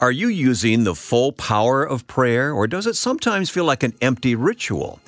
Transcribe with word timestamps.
Are 0.00 0.10
you 0.10 0.28
using 0.28 0.84
the 0.84 0.94
full 0.94 1.30
power 1.32 1.84
of 1.84 2.06
prayer, 2.06 2.54
or 2.54 2.66
does 2.66 2.86
it 2.86 2.96
sometimes 2.96 3.50
feel 3.50 3.66
like 3.66 3.82
an 3.82 3.92
empty 4.00 4.34
ritual? 4.34 4.98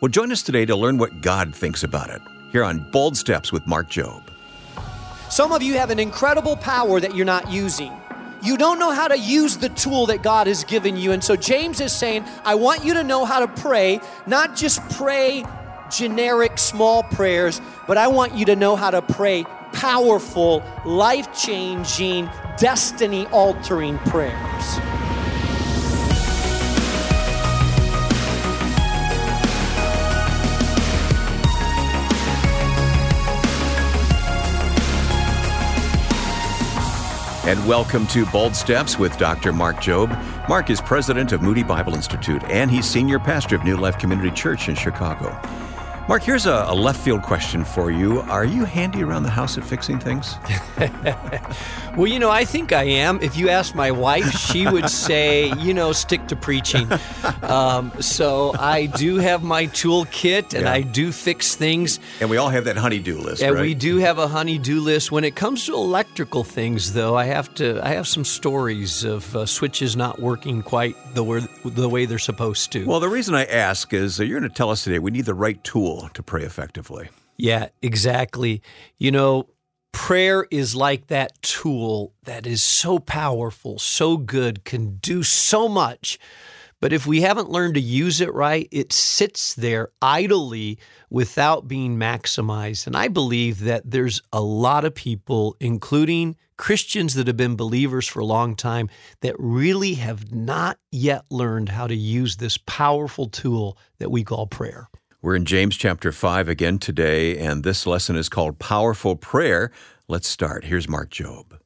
Well, 0.00 0.08
join 0.08 0.32
us 0.32 0.42
today 0.42 0.66
to 0.66 0.74
learn 0.74 0.98
what 0.98 1.20
God 1.20 1.54
thinks 1.54 1.84
about 1.84 2.10
it 2.10 2.20
here 2.50 2.64
on 2.64 2.90
Bold 2.90 3.16
Steps 3.16 3.52
with 3.52 3.64
Mark 3.68 3.88
Jobe. 3.88 4.28
Some 5.30 5.52
of 5.52 5.62
you 5.62 5.74
have 5.74 5.90
an 5.90 6.00
incredible 6.00 6.56
power 6.56 6.98
that 6.98 7.14
you're 7.14 7.24
not 7.24 7.48
using. 7.48 7.92
You 8.42 8.56
don't 8.56 8.80
know 8.80 8.90
how 8.90 9.06
to 9.06 9.16
use 9.16 9.56
the 9.56 9.68
tool 9.68 10.06
that 10.06 10.24
God 10.24 10.48
has 10.48 10.64
given 10.64 10.96
you. 10.96 11.12
And 11.12 11.22
so 11.22 11.36
James 11.36 11.80
is 11.80 11.92
saying, 11.92 12.24
I 12.44 12.56
want 12.56 12.84
you 12.84 12.94
to 12.94 13.04
know 13.04 13.24
how 13.24 13.46
to 13.46 13.62
pray, 13.62 14.00
not 14.26 14.56
just 14.56 14.80
pray 14.90 15.44
generic 15.92 16.58
small 16.58 17.04
prayers, 17.04 17.60
but 17.86 17.98
I 17.98 18.08
want 18.08 18.34
you 18.34 18.46
to 18.46 18.56
know 18.56 18.74
how 18.74 18.90
to 18.90 19.00
pray 19.00 19.44
powerful, 19.72 20.62
life 20.84 21.32
changing, 21.36 22.28
destiny 22.56 23.26
altering 23.26 23.98
prayers. 23.98 24.80
And 37.50 37.66
welcome 37.66 38.06
to 38.08 38.26
Bold 38.26 38.54
Steps 38.54 38.96
with 38.96 39.16
Dr. 39.18 39.52
Mark 39.52 39.78
Jobe. 39.78 40.16
Mark 40.48 40.70
is 40.70 40.80
president 40.80 41.32
of 41.32 41.42
Moody 41.42 41.64
Bible 41.64 41.94
Institute 41.94 42.44
and 42.44 42.70
he's 42.70 42.86
senior 42.86 43.18
pastor 43.18 43.56
of 43.56 43.64
New 43.64 43.76
Life 43.76 43.98
Community 43.98 44.30
Church 44.30 44.68
in 44.68 44.76
Chicago. 44.76 45.36
Mark, 46.08 46.24
here's 46.24 46.46
a, 46.46 46.64
a, 46.66 46.74
left 46.74 47.00
field 47.00 47.22
question 47.22 47.64
for 47.64 47.90
you. 47.90 48.20
Are 48.22 48.44
you 48.44 48.64
handy 48.64 49.02
around 49.02 49.22
the 49.22 49.30
house 49.30 49.56
at 49.56 49.64
fixing 49.64 50.00
things? 50.00 50.34
well, 51.96 52.08
you 52.08 52.18
know, 52.18 52.30
I 52.30 52.44
think 52.44 52.72
I 52.72 52.82
am. 52.82 53.20
If 53.22 53.36
you 53.36 53.48
ask 53.48 53.76
my 53.76 53.92
wife, 53.92 54.28
she 54.32 54.66
would 54.66 54.90
say, 54.90 55.52
you 55.58 55.72
know, 55.72 55.92
stick 55.92 56.26
to 56.28 56.36
preaching. 56.36 56.88
Um, 57.42 57.92
so 58.00 58.52
I 58.58 58.86
do 58.86 59.18
have 59.18 59.44
my 59.44 59.66
toolkit 59.66 60.54
and 60.54 60.64
yeah. 60.64 60.72
I 60.72 60.80
do 60.80 61.12
fix 61.12 61.54
things. 61.54 62.00
And 62.20 62.28
we 62.28 62.38
all 62.38 62.48
have 62.48 62.64
that 62.64 62.76
honey-do 62.76 63.18
list, 63.18 63.42
and 63.42 63.54
right? 63.54 63.62
we 63.62 63.74
do 63.74 63.98
have 63.98 64.18
a 64.18 64.26
honey-do 64.26 64.80
list. 64.80 65.12
When 65.12 65.22
it 65.22 65.36
comes 65.36 65.66
to 65.66 65.74
electrical 65.74 66.42
things, 66.42 66.92
though, 66.92 67.16
I 67.16 67.26
have 67.26 67.54
to. 67.56 67.80
I 67.86 67.90
have 67.90 68.08
some 68.08 68.24
stories 68.24 69.04
of 69.04 69.36
uh, 69.36 69.46
switches 69.46 69.96
not 69.96 70.18
working 70.18 70.62
quite 70.62 70.96
the 71.14 71.22
way, 71.22 71.46
the 71.64 71.88
way 71.88 72.06
they're 72.06 72.18
supposed 72.18 72.72
to. 72.72 72.84
Well, 72.84 73.00
the 73.00 73.08
reason 73.08 73.34
I 73.34 73.44
ask 73.44 73.92
is 73.92 74.18
uh, 74.18 74.24
you're 74.24 74.40
going 74.40 74.50
to 74.50 74.56
tell 74.56 74.70
us 74.70 74.84
today 74.84 74.98
we 74.98 75.10
need 75.10 75.26
the 75.26 75.34
right 75.34 75.62
tool 75.62 75.89
to 76.14 76.22
pray 76.22 76.42
effectively. 76.42 77.08
Yeah, 77.36 77.68
exactly. 77.82 78.62
You 78.98 79.10
know, 79.12 79.48
prayer 79.92 80.46
is 80.50 80.74
like 80.74 81.06
that 81.06 81.40
tool 81.42 82.12
that 82.24 82.46
is 82.46 82.62
so 82.62 82.98
powerful, 82.98 83.78
so 83.78 84.16
good, 84.16 84.64
can 84.64 84.96
do 84.96 85.22
so 85.22 85.68
much. 85.68 86.18
But 86.80 86.92
if 86.94 87.06
we 87.06 87.20
haven't 87.20 87.50
learned 87.50 87.74
to 87.74 87.80
use 87.80 88.20
it 88.20 88.32
right, 88.32 88.66
it 88.72 88.92
sits 88.92 89.54
there 89.54 89.88
idly 90.00 90.78
without 91.10 91.68
being 91.68 91.98
maximized. 91.98 92.86
And 92.86 92.96
I 92.96 93.08
believe 93.08 93.60
that 93.60 93.90
there's 93.90 94.22
a 94.32 94.40
lot 94.40 94.86
of 94.86 94.94
people, 94.94 95.56
including 95.60 96.36
Christians 96.56 97.14
that 97.14 97.26
have 97.26 97.36
been 97.36 97.56
believers 97.56 98.06
for 98.06 98.20
a 98.20 98.24
long 98.24 98.56
time, 98.56 98.88
that 99.20 99.36
really 99.38 99.94
have 99.94 100.32
not 100.32 100.78
yet 100.90 101.24
learned 101.30 101.68
how 101.68 101.86
to 101.86 101.94
use 101.94 102.36
this 102.36 102.56
powerful 102.58 103.28
tool 103.28 103.76
that 103.98 104.10
we 104.10 104.24
call 104.24 104.46
prayer. 104.46 104.88
We're 105.22 105.36
in 105.36 105.44
James 105.44 105.76
chapter 105.76 106.12
5 106.12 106.48
again 106.48 106.78
today, 106.78 107.36
and 107.36 107.62
this 107.62 107.86
lesson 107.86 108.16
is 108.16 108.30
called 108.30 108.58
Powerful 108.58 109.16
Prayer. 109.16 109.70
Let's 110.08 110.26
start. 110.26 110.64
Here's 110.64 110.88
Mark 110.88 111.10
Jobe. 111.10 111.58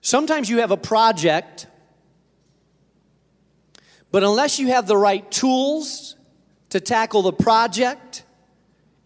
Sometimes 0.00 0.50
you 0.50 0.58
have 0.58 0.72
a 0.72 0.76
project, 0.76 1.68
but 4.10 4.24
unless 4.24 4.58
you 4.58 4.68
have 4.68 4.88
the 4.88 4.96
right 4.96 5.30
tools 5.30 6.16
to 6.70 6.80
tackle 6.80 7.22
the 7.22 7.32
project, 7.32 8.24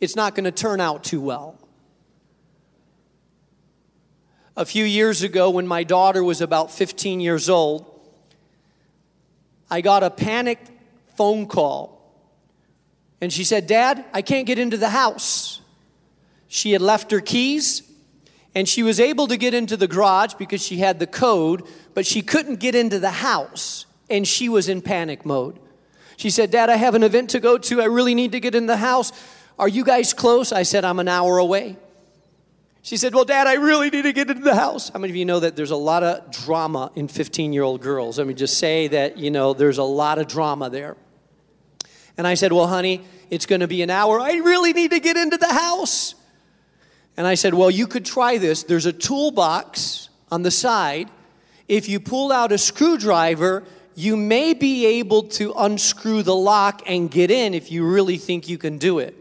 it's 0.01 0.17
not 0.17 0.35
going 0.35 0.45
to 0.45 0.51
turn 0.51 0.81
out 0.81 1.05
too 1.05 1.21
well. 1.21 1.59
A 4.57 4.65
few 4.65 4.87
years 4.87 5.23
ago, 5.23 5.51
when 5.51 5.67
my 5.67 5.85
daughter 5.85 6.25
was 6.25 6.41
about 6.41 6.73
15 6.73 7.21
years 7.21 7.51
old, 7.51 7.85
I 9.71 9.83
got 9.83 10.03
a 10.03 10.09
panicked 10.09 10.71
phone 11.19 11.47
call 11.47 11.98
and 13.21 13.33
she 13.33 13.45
said, 13.45 13.67
Dad, 13.67 14.05
I 14.13 14.23
can't 14.23 14.47
get 14.47 14.59
into 14.59 14.77
the 14.77 14.91
house. 14.91 15.61
She 16.47 16.73
had 16.73 16.81
left 16.81 17.11
her 17.11 17.21
keys 17.21 17.83
and 18.55 18.69
she 18.69 18.83
was 18.83 19.01
able 19.01 19.27
to 19.29 19.37
get 19.37 19.55
into 19.55 19.77
the 19.77 19.89
garage 19.89 20.35
because 20.35 20.65
she 20.65 20.79
had 20.79 20.99
the 20.99 21.07
code, 21.07 21.65
but 21.95 22.07
she 22.07 22.23
couldn't 22.23 22.57
get 22.57 22.75
into 22.75 22.99
the 22.99 23.11
house 23.11 23.87
and 24.09 24.27
she 24.27 24.49
was 24.49 24.69
in 24.69 24.81
panic 24.81 25.27
mode. 25.27 25.59
She 26.17 26.31
said, 26.31 26.51
Dad, 26.51 26.71
I 26.71 26.77
have 26.77 26.95
an 26.95 27.03
event 27.03 27.31
to 27.31 27.41
go 27.41 27.59
to. 27.59 27.81
I 27.81 27.85
really 27.85 28.15
need 28.15 28.33
to 28.33 28.41
get 28.41 28.55
in 28.55 28.67
the 28.67 28.77
house. 28.77 29.13
Are 29.59 29.69
you 29.69 29.85
guys 29.85 30.13
close? 30.13 30.53
I 30.53 30.63
said, 30.63 30.85
I'm 30.85 30.99
an 30.99 31.09
hour 31.09 31.39
away. 31.39 31.77
She 32.83 32.97
said, 32.97 33.15
Well, 33.15 33.25
Dad, 33.25 33.47
I 33.47 33.55
really 33.55 33.91
need 33.91 34.03
to 34.03 34.13
get 34.13 34.31
into 34.31 34.43
the 34.43 34.55
house. 34.55 34.89
How 34.89 34.99
many 34.99 35.13
of 35.13 35.17
you 35.17 35.25
know 35.25 35.41
that 35.41 35.57
there's 35.57 35.73
a 35.73 35.77
lot 35.77 36.03
of 36.03 36.31
drama 36.31 36.91
in 36.95 37.07
15 37.07 37.53
year 37.53 37.63
old 37.63 37.83
girls? 37.83 38.19
Let 38.19 38.27
me 38.27 38.35
just 38.35 38.59
say 38.59 38.89
that, 38.89 39.19
you 39.19 39.31
know, 39.31 39.53
there's 39.53 39.79
a 39.79 39.85
lot 39.85 40.19
of 40.19 40.27
drama 40.27 40.71
there. 40.71 40.97
And 42.19 42.27
I 42.27 42.35
said, 42.35 42.53
Well, 42.53 42.67
honey, 42.67 43.03
it's 43.31 43.47
going 43.47 43.61
to 43.61 43.69
be 43.69 43.81
an 43.81 43.89
hour. 43.89 44.21
I 44.21 44.35
really 44.35 44.75
need 44.75 44.91
to 44.91 45.01
get 45.01 45.17
into 45.17 45.39
the 45.39 45.53
house. 45.53 46.17
And 47.17 47.27
I 47.27 47.37
said, 47.37 47.55
Well, 47.55 47.71
you 47.71 47.87
could 47.87 48.05
try 48.05 48.37
this. 48.37 48.65
There's 48.65 48.87
a 48.87 48.93
toolbox 48.93 50.11
on 50.31 50.43
the 50.43 50.51
side. 50.51 51.09
If 51.69 51.89
you 51.89 52.01
pull 52.01 52.33
out 52.33 52.51
a 52.51 52.59
screwdriver, 52.59 53.65
you 53.95 54.17
may 54.17 54.53
be 54.53 54.87
able 54.87 55.25
to 55.25 55.53
unscrew 55.55 56.23
the 56.23 56.35
lock 56.35 56.83
and 56.87 57.11
get 57.11 57.31
in 57.31 57.55
if 57.55 57.71
you 57.71 57.87
really 57.87 58.19
think 58.19 58.49
you 58.49 58.59
can 58.59 58.79
do 58.79 58.99
it. 58.99 59.15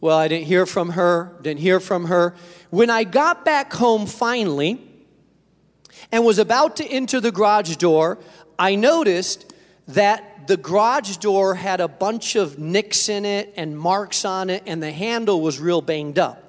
Well, 0.00 0.16
I 0.16 0.28
didn't 0.28 0.46
hear 0.46 0.64
from 0.64 0.90
her, 0.90 1.36
didn't 1.42 1.60
hear 1.60 1.78
from 1.78 2.06
her. 2.06 2.34
When 2.70 2.88
I 2.88 3.04
got 3.04 3.44
back 3.44 3.72
home 3.72 4.06
finally 4.06 4.80
and 6.10 6.24
was 6.24 6.38
about 6.38 6.76
to 6.76 6.86
enter 6.86 7.20
the 7.20 7.32
garage 7.32 7.76
door, 7.76 8.18
I 8.58 8.76
noticed 8.76 9.52
that 9.94 10.46
the 10.46 10.56
garage 10.56 11.16
door 11.18 11.54
had 11.54 11.80
a 11.80 11.88
bunch 11.88 12.36
of 12.36 12.58
nicks 12.58 13.08
in 13.08 13.24
it 13.24 13.52
and 13.56 13.78
marks 13.78 14.24
on 14.24 14.50
it, 14.50 14.62
and 14.66 14.82
the 14.82 14.90
handle 14.90 15.40
was 15.40 15.60
real 15.60 15.80
banged 15.80 16.18
up. 16.18 16.42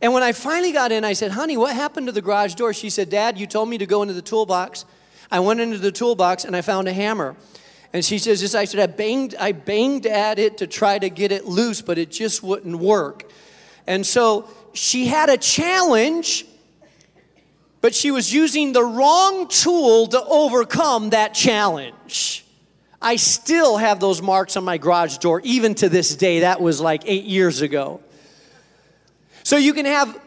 And 0.00 0.12
when 0.12 0.22
I 0.22 0.32
finally 0.32 0.72
got 0.72 0.92
in, 0.92 1.04
I 1.04 1.14
said, 1.14 1.32
Honey, 1.32 1.56
what 1.56 1.74
happened 1.74 2.06
to 2.06 2.12
the 2.12 2.22
garage 2.22 2.54
door? 2.54 2.72
She 2.72 2.90
said, 2.90 3.10
Dad, 3.10 3.38
you 3.38 3.46
told 3.46 3.68
me 3.68 3.78
to 3.78 3.86
go 3.86 4.02
into 4.02 4.14
the 4.14 4.22
toolbox. 4.22 4.84
I 5.30 5.40
went 5.40 5.60
into 5.60 5.78
the 5.78 5.92
toolbox 5.92 6.44
and 6.44 6.54
I 6.54 6.60
found 6.60 6.86
a 6.86 6.92
hammer. 6.92 7.34
And 7.92 8.04
she 8.04 8.18
says, 8.18 8.54
I 8.54 8.66
said, 8.66 8.80
I 8.80 8.92
banged, 8.92 9.34
I 9.36 9.52
banged 9.52 10.06
at 10.06 10.38
it 10.38 10.58
to 10.58 10.66
try 10.66 10.98
to 10.98 11.08
get 11.08 11.32
it 11.32 11.46
loose, 11.46 11.80
but 11.80 11.98
it 11.98 12.10
just 12.10 12.42
wouldn't 12.42 12.76
work. 12.76 13.30
And 13.86 14.04
so 14.04 14.50
she 14.74 15.06
had 15.06 15.30
a 15.30 15.36
challenge, 15.36 16.44
but 17.86 17.94
she 17.94 18.10
was 18.10 18.34
using 18.34 18.72
the 18.72 18.82
wrong 18.82 19.46
tool 19.46 20.08
to 20.08 20.20
overcome 20.24 21.10
that 21.10 21.32
challenge. 21.32 22.44
I 23.00 23.14
still 23.14 23.76
have 23.76 24.00
those 24.00 24.20
marks 24.20 24.56
on 24.56 24.64
my 24.64 24.76
garage 24.76 25.18
door, 25.18 25.40
even 25.44 25.72
to 25.76 25.88
this 25.88 26.16
day. 26.16 26.40
That 26.40 26.60
was 26.60 26.80
like 26.80 27.04
eight 27.06 27.26
years 27.26 27.60
ago. 27.60 28.00
So 29.44 29.56
you 29.56 29.72
can 29.72 29.86
have 29.86 30.20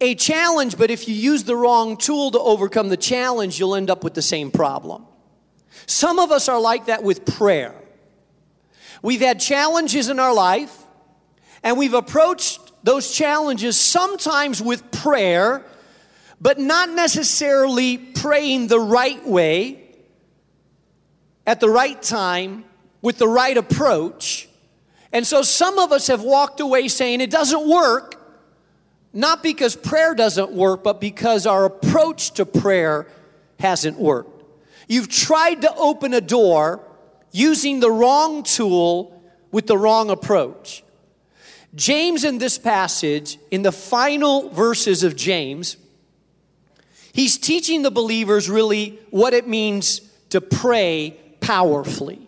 a 0.00 0.16
challenge, 0.16 0.76
but 0.76 0.90
if 0.90 1.06
you 1.06 1.14
use 1.14 1.44
the 1.44 1.54
wrong 1.54 1.96
tool 1.96 2.32
to 2.32 2.40
overcome 2.40 2.88
the 2.88 2.96
challenge, 2.96 3.60
you'll 3.60 3.76
end 3.76 3.88
up 3.88 4.02
with 4.02 4.14
the 4.14 4.20
same 4.20 4.50
problem. 4.50 5.06
Some 5.86 6.18
of 6.18 6.32
us 6.32 6.48
are 6.48 6.58
like 6.58 6.86
that 6.86 7.04
with 7.04 7.24
prayer. 7.24 7.76
We've 9.02 9.20
had 9.20 9.38
challenges 9.38 10.08
in 10.08 10.18
our 10.18 10.34
life, 10.34 10.76
and 11.62 11.78
we've 11.78 11.94
approached 11.94 12.58
those 12.82 13.12
challenges 13.12 13.78
sometimes 13.78 14.60
with 14.60 14.90
prayer, 14.90 15.64
but 16.40 16.58
not 16.58 16.90
necessarily 16.90 17.98
praying 17.98 18.66
the 18.66 18.80
right 18.80 19.24
way 19.26 19.82
at 21.46 21.60
the 21.60 21.68
right 21.68 22.00
time 22.02 22.64
with 23.02 23.18
the 23.18 23.28
right 23.28 23.56
approach. 23.56 24.48
And 25.12 25.26
so 25.26 25.42
some 25.42 25.78
of 25.78 25.92
us 25.92 26.06
have 26.08 26.22
walked 26.22 26.60
away 26.60 26.88
saying 26.88 27.20
it 27.20 27.30
doesn't 27.30 27.68
work, 27.68 28.20
not 29.12 29.42
because 29.42 29.76
prayer 29.76 30.14
doesn't 30.14 30.50
work, 30.50 30.82
but 30.82 31.00
because 31.00 31.46
our 31.46 31.64
approach 31.66 32.32
to 32.32 32.46
prayer 32.46 33.06
hasn't 33.60 33.98
worked. 33.98 34.42
You've 34.88 35.08
tried 35.08 35.62
to 35.62 35.74
open 35.76 36.14
a 36.14 36.20
door 36.20 36.80
using 37.30 37.80
the 37.80 37.90
wrong 37.90 38.42
tool 38.42 39.22
with 39.50 39.66
the 39.66 39.78
wrong 39.78 40.10
approach. 40.10 40.82
James, 41.74 42.24
in 42.24 42.38
this 42.38 42.58
passage, 42.58 43.38
in 43.50 43.62
the 43.62 43.72
final 43.72 44.48
verses 44.50 45.02
of 45.02 45.16
James, 45.16 45.76
he's 47.14 47.38
teaching 47.38 47.80
the 47.80 47.90
believers 47.90 48.50
really 48.50 48.98
what 49.08 49.32
it 49.32 49.48
means 49.48 50.02
to 50.28 50.42
pray 50.42 51.16
powerfully. 51.40 52.20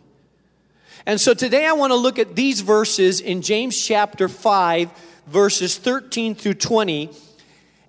And 1.05 1.21
so 1.21 1.35
today 1.35 1.67
I 1.67 1.73
want 1.73 1.91
to 1.91 1.97
look 1.97 2.19
at 2.19 2.35
these 2.35 2.63
verses 2.63 3.21
in 3.21 3.43
James 3.43 3.79
chapter 3.79 4.29
5, 4.29 4.91
verses 5.27 5.77
13 5.77 6.35
through 6.35 6.55
20. 6.55 7.11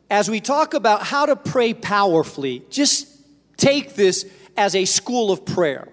as 0.09 0.29
we 0.29 0.39
talk 0.39 0.73
about 0.73 1.03
how 1.03 1.25
to 1.25 1.35
pray 1.35 1.73
powerfully, 1.73 2.63
just 2.69 3.07
take 3.57 3.95
this 3.95 4.25
as 4.55 4.75
a 4.75 4.85
school 4.85 5.31
of 5.31 5.45
prayer. 5.45 5.87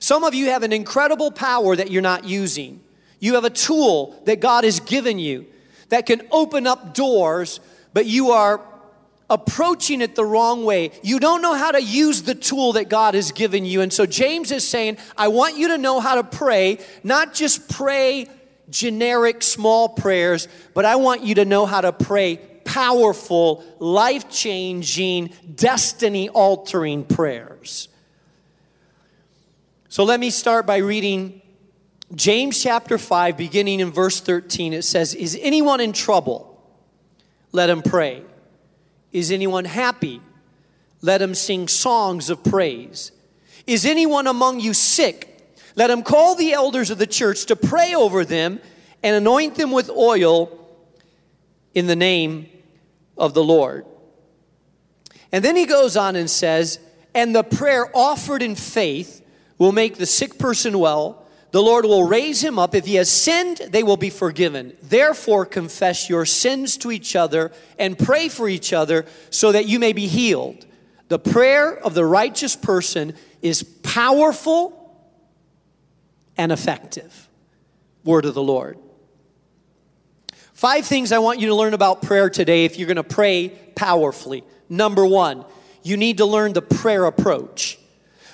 Some 0.00 0.24
of 0.24 0.34
you 0.34 0.46
have 0.46 0.62
an 0.62 0.72
incredible 0.72 1.30
power 1.30 1.76
that 1.76 1.90
you're 1.90 2.02
not 2.02 2.24
using. 2.24 2.80
You 3.20 3.34
have 3.34 3.44
a 3.44 3.50
tool 3.50 4.20
that 4.24 4.40
God 4.40 4.64
has 4.64 4.80
given 4.80 5.18
you 5.18 5.46
that 5.88 6.06
can 6.06 6.22
open 6.30 6.66
up 6.66 6.94
doors, 6.94 7.60
but 7.92 8.06
you 8.06 8.32
are 8.32 8.60
approaching 9.32 10.02
it 10.02 10.14
the 10.14 10.24
wrong 10.24 10.64
way. 10.64 10.90
You 11.02 11.18
don't 11.18 11.40
know 11.40 11.54
how 11.54 11.72
to 11.72 11.82
use 11.82 12.22
the 12.22 12.34
tool 12.34 12.74
that 12.74 12.90
God 12.90 13.14
has 13.14 13.32
given 13.32 13.64
you. 13.64 13.80
And 13.80 13.90
so 13.90 14.04
James 14.04 14.52
is 14.52 14.68
saying, 14.68 14.98
I 15.16 15.28
want 15.28 15.56
you 15.56 15.68
to 15.68 15.78
know 15.78 16.00
how 16.00 16.16
to 16.16 16.24
pray, 16.24 16.78
not 17.02 17.32
just 17.32 17.68
pray 17.70 18.28
generic 18.68 19.42
small 19.42 19.88
prayers, 19.88 20.48
but 20.74 20.84
I 20.84 20.96
want 20.96 21.22
you 21.22 21.36
to 21.36 21.46
know 21.46 21.64
how 21.64 21.80
to 21.80 21.92
pray 21.92 22.36
powerful, 22.64 23.64
life 23.78 24.28
changing, 24.30 25.32
destiny 25.54 26.28
altering 26.28 27.04
prayers. 27.04 27.88
So 29.88 30.04
let 30.04 30.20
me 30.20 30.30
start 30.30 30.66
by 30.66 30.78
reading 30.78 31.42
James 32.14 32.62
chapter 32.62 32.98
5, 32.98 33.36
beginning 33.36 33.80
in 33.80 33.90
verse 33.90 34.20
13. 34.20 34.74
It 34.74 34.82
says, 34.82 35.14
Is 35.14 35.38
anyone 35.40 35.80
in 35.80 35.92
trouble? 35.92 36.48
Let 37.52 37.70
him 37.70 37.82
pray. 37.82 38.22
Is 39.12 39.30
anyone 39.30 39.64
happy? 39.64 40.20
Let 41.00 41.20
him 41.20 41.34
sing 41.34 41.68
songs 41.68 42.30
of 42.30 42.42
praise. 42.44 43.12
Is 43.66 43.84
anyone 43.84 44.26
among 44.26 44.60
you 44.60 44.74
sick? 44.74 45.28
Let 45.74 45.90
him 45.90 46.02
call 46.02 46.34
the 46.34 46.52
elders 46.52 46.90
of 46.90 46.98
the 46.98 47.06
church 47.06 47.46
to 47.46 47.56
pray 47.56 47.94
over 47.94 48.24
them 48.24 48.60
and 49.02 49.16
anoint 49.16 49.56
them 49.56 49.70
with 49.70 49.90
oil 49.90 50.58
in 51.74 51.86
the 51.86 51.96
name 51.96 52.48
of 53.16 53.34
the 53.34 53.42
Lord. 53.42 53.84
And 55.32 55.44
then 55.44 55.56
he 55.56 55.66
goes 55.66 55.96
on 55.96 56.14
and 56.14 56.28
says, 56.28 56.78
And 57.14 57.34
the 57.34 57.42
prayer 57.42 57.90
offered 57.94 58.42
in 58.42 58.54
faith 58.54 59.24
will 59.58 59.72
make 59.72 59.96
the 59.96 60.06
sick 60.06 60.38
person 60.38 60.78
well. 60.78 61.21
The 61.52 61.62
Lord 61.62 61.84
will 61.84 62.04
raise 62.04 62.42
him 62.42 62.58
up. 62.58 62.74
If 62.74 62.86
he 62.86 62.94
has 62.94 63.10
sinned, 63.10 63.58
they 63.58 63.82
will 63.82 63.98
be 63.98 64.08
forgiven. 64.08 64.74
Therefore, 64.82 65.44
confess 65.44 66.08
your 66.08 66.24
sins 66.24 66.78
to 66.78 66.90
each 66.90 67.14
other 67.14 67.52
and 67.78 67.98
pray 67.98 68.28
for 68.30 68.48
each 68.48 68.72
other 68.72 69.04
so 69.28 69.52
that 69.52 69.66
you 69.66 69.78
may 69.78 69.92
be 69.92 70.06
healed. 70.06 70.66
The 71.08 71.18
prayer 71.18 71.76
of 71.76 71.92
the 71.92 72.06
righteous 72.06 72.56
person 72.56 73.14
is 73.42 73.62
powerful 73.62 74.78
and 76.38 76.50
effective. 76.50 77.28
Word 78.02 78.24
of 78.24 78.32
the 78.32 78.42
Lord. 78.42 78.78
Five 80.54 80.86
things 80.86 81.12
I 81.12 81.18
want 81.18 81.38
you 81.38 81.48
to 81.48 81.54
learn 81.54 81.74
about 81.74 82.00
prayer 82.00 82.30
today 82.30 82.64
if 82.64 82.78
you're 82.78 82.86
going 82.86 82.96
to 82.96 83.04
pray 83.04 83.50
powerfully. 83.74 84.42
Number 84.70 85.04
one, 85.04 85.44
you 85.82 85.98
need 85.98 86.16
to 86.16 86.24
learn 86.24 86.54
the 86.54 86.62
prayer 86.62 87.04
approach. 87.04 87.78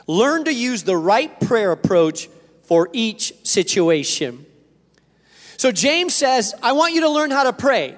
Learn 0.07 0.45
to 0.45 0.55
use 0.55 0.85
the 0.85 0.97
right 0.97 1.39
prayer 1.41 1.73
approach 1.73 2.29
for 2.69 2.91
each 2.93 3.33
situation. 3.45 4.45
So, 5.57 5.73
James 5.73 6.15
says, 6.15 6.55
I 6.63 6.73
want 6.73 6.93
you 6.93 7.01
to 7.01 7.09
learn 7.09 7.31
how 7.31 7.45
to 7.45 7.53
pray. 7.55 7.97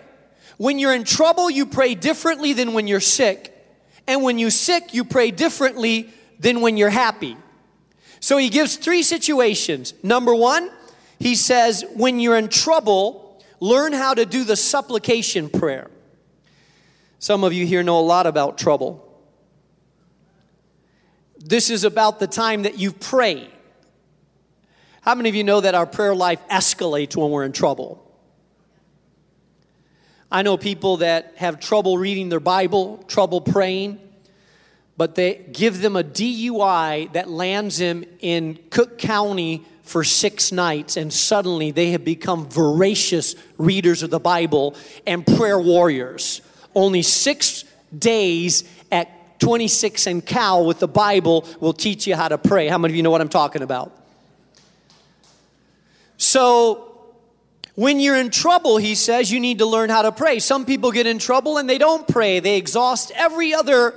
When 0.58 0.78
you're 0.78 0.94
in 0.94 1.02
trouble, 1.02 1.50
you 1.50 1.67
pray 1.67 1.96
differently 1.96 2.52
than 2.52 2.72
when 2.72 2.87
you're 2.87 3.00
sick. 3.00 3.52
And 4.06 4.22
when 4.22 4.38
you're 4.38 4.50
sick, 4.50 4.94
you 4.94 5.05
pray 5.05 5.32
differently 5.32 6.11
than 6.38 6.61
when 6.61 6.76
you're 6.76 6.88
happy. 6.88 7.37
So, 8.20 8.37
he 8.37 8.49
gives 8.49 8.76
three 8.76 9.02
situations. 9.02 9.93
Number 10.05 10.34
one, 10.34 10.70
he 11.19 11.34
says, 11.34 11.84
when 11.96 12.20
you're 12.20 12.38
in 12.38 12.49
trouble, 12.49 13.43
learn 13.58 13.93
how 13.93 14.14
to 14.14 14.25
do 14.25 14.44
the 14.44 14.56
supplication 14.56 15.50
prayer. 15.50 15.90
Some 17.19 17.43
of 17.43 17.52
you 17.52 17.67
here 17.67 17.82
know 17.82 17.99
a 17.99 18.00
lot 18.00 18.26
about 18.26 18.56
trouble. 18.56 19.06
This 21.38 21.70
is 21.70 21.82
about 21.82 22.20
the 22.20 22.28
time 22.28 22.62
that 22.62 22.78
you 22.78 22.93
pray. 22.93 23.50
How 25.10 25.16
many 25.16 25.28
of 25.28 25.34
you 25.34 25.42
know 25.42 25.60
that 25.60 25.74
our 25.74 25.86
prayer 25.86 26.14
life 26.14 26.38
escalates 26.48 27.16
when 27.16 27.32
we're 27.32 27.44
in 27.44 27.50
trouble? 27.50 28.00
I 30.30 30.42
know 30.42 30.56
people 30.56 30.98
that 30.98 31.32
have 31.34 31.58
trouble 31.58 31.98
reading 31.98 32.28
their 32.28 32.38
Bible, 32.38 32.98
trouble 33.08 33.40
praying, 33.40 33.98
but 34.96 35.16
they 35.16 35.44
give 35.50 35.80
them 35.80 35.96
a 35.96 36.04
DUI 36.04 37.12
that 37.14 37.28
lands 37.28 37.78
them 37.78 38.04
in 38.20 38.60
Cook 38.70 38.98
County 38.98 39.64
for 39.82 40.04
six 40.04 40.52
nights, 40.52 40.96
and 40.96 41.12
suddenly 41.12 41.72
they 41.72 41.90
have 41.90 42.04
become 42.04 42.48
voracious 42.48 43.34
readers 43.58 44.04
of 44.04 44.10
the 44.10 44.20
Bible 44.20 44.76
and 45.08 45.26
prayer 45.26 45.58
warriors. 45.58 46.40
Only 46.72 47.02
six 47.02 47.64
days 47.98 48.62
at 48.92 49.40
26 49.40 50.06
and 50.06 50.24
Cal 50.24 50.64
with 50.64 50.78
the 50.78 50.86
Bible 50.86 51.48
will 51.58 51.72
teach 51.72 52.06
you 52.06 52.14
how 52.14 52.28
to 52.28 52.38
pray. 52.38 52.68
How 52.68 52.78
many 52.78 52.92
of 52.92 52.96
you 52.96 53.02
know 53.02 53.10
what 53.10 53.20
I'm 53.20 53.28
talking 53.28 53.62
about? 53.62 53.96
So, 56.20 56.87
when 57.76 57.99
you're 57.99 58.17
in 58.17 58.28
trouble, 58.28 58.76
he 58.76 58.94
says 58.94 59.32
you 59.32 59.40
need 59.40 59.61
to 59.61 59.67
learn 59.67 59.88
how 59.88 60.02
to 60.02 60.12
pray. 60.12 60.38
Some 60.38 60.67
people 60.67 60.93
get 60.93 61.06
in 61.06 61.19
trouble 61.19 61.56
and 61.56 61.69
they 61.69 61.78
don't 61.78 62.06
pray, 62.06 62.40
they 62.40 62.58
exhaust 62.58 63.11
every 63.14 63.55
other 63.55 63.94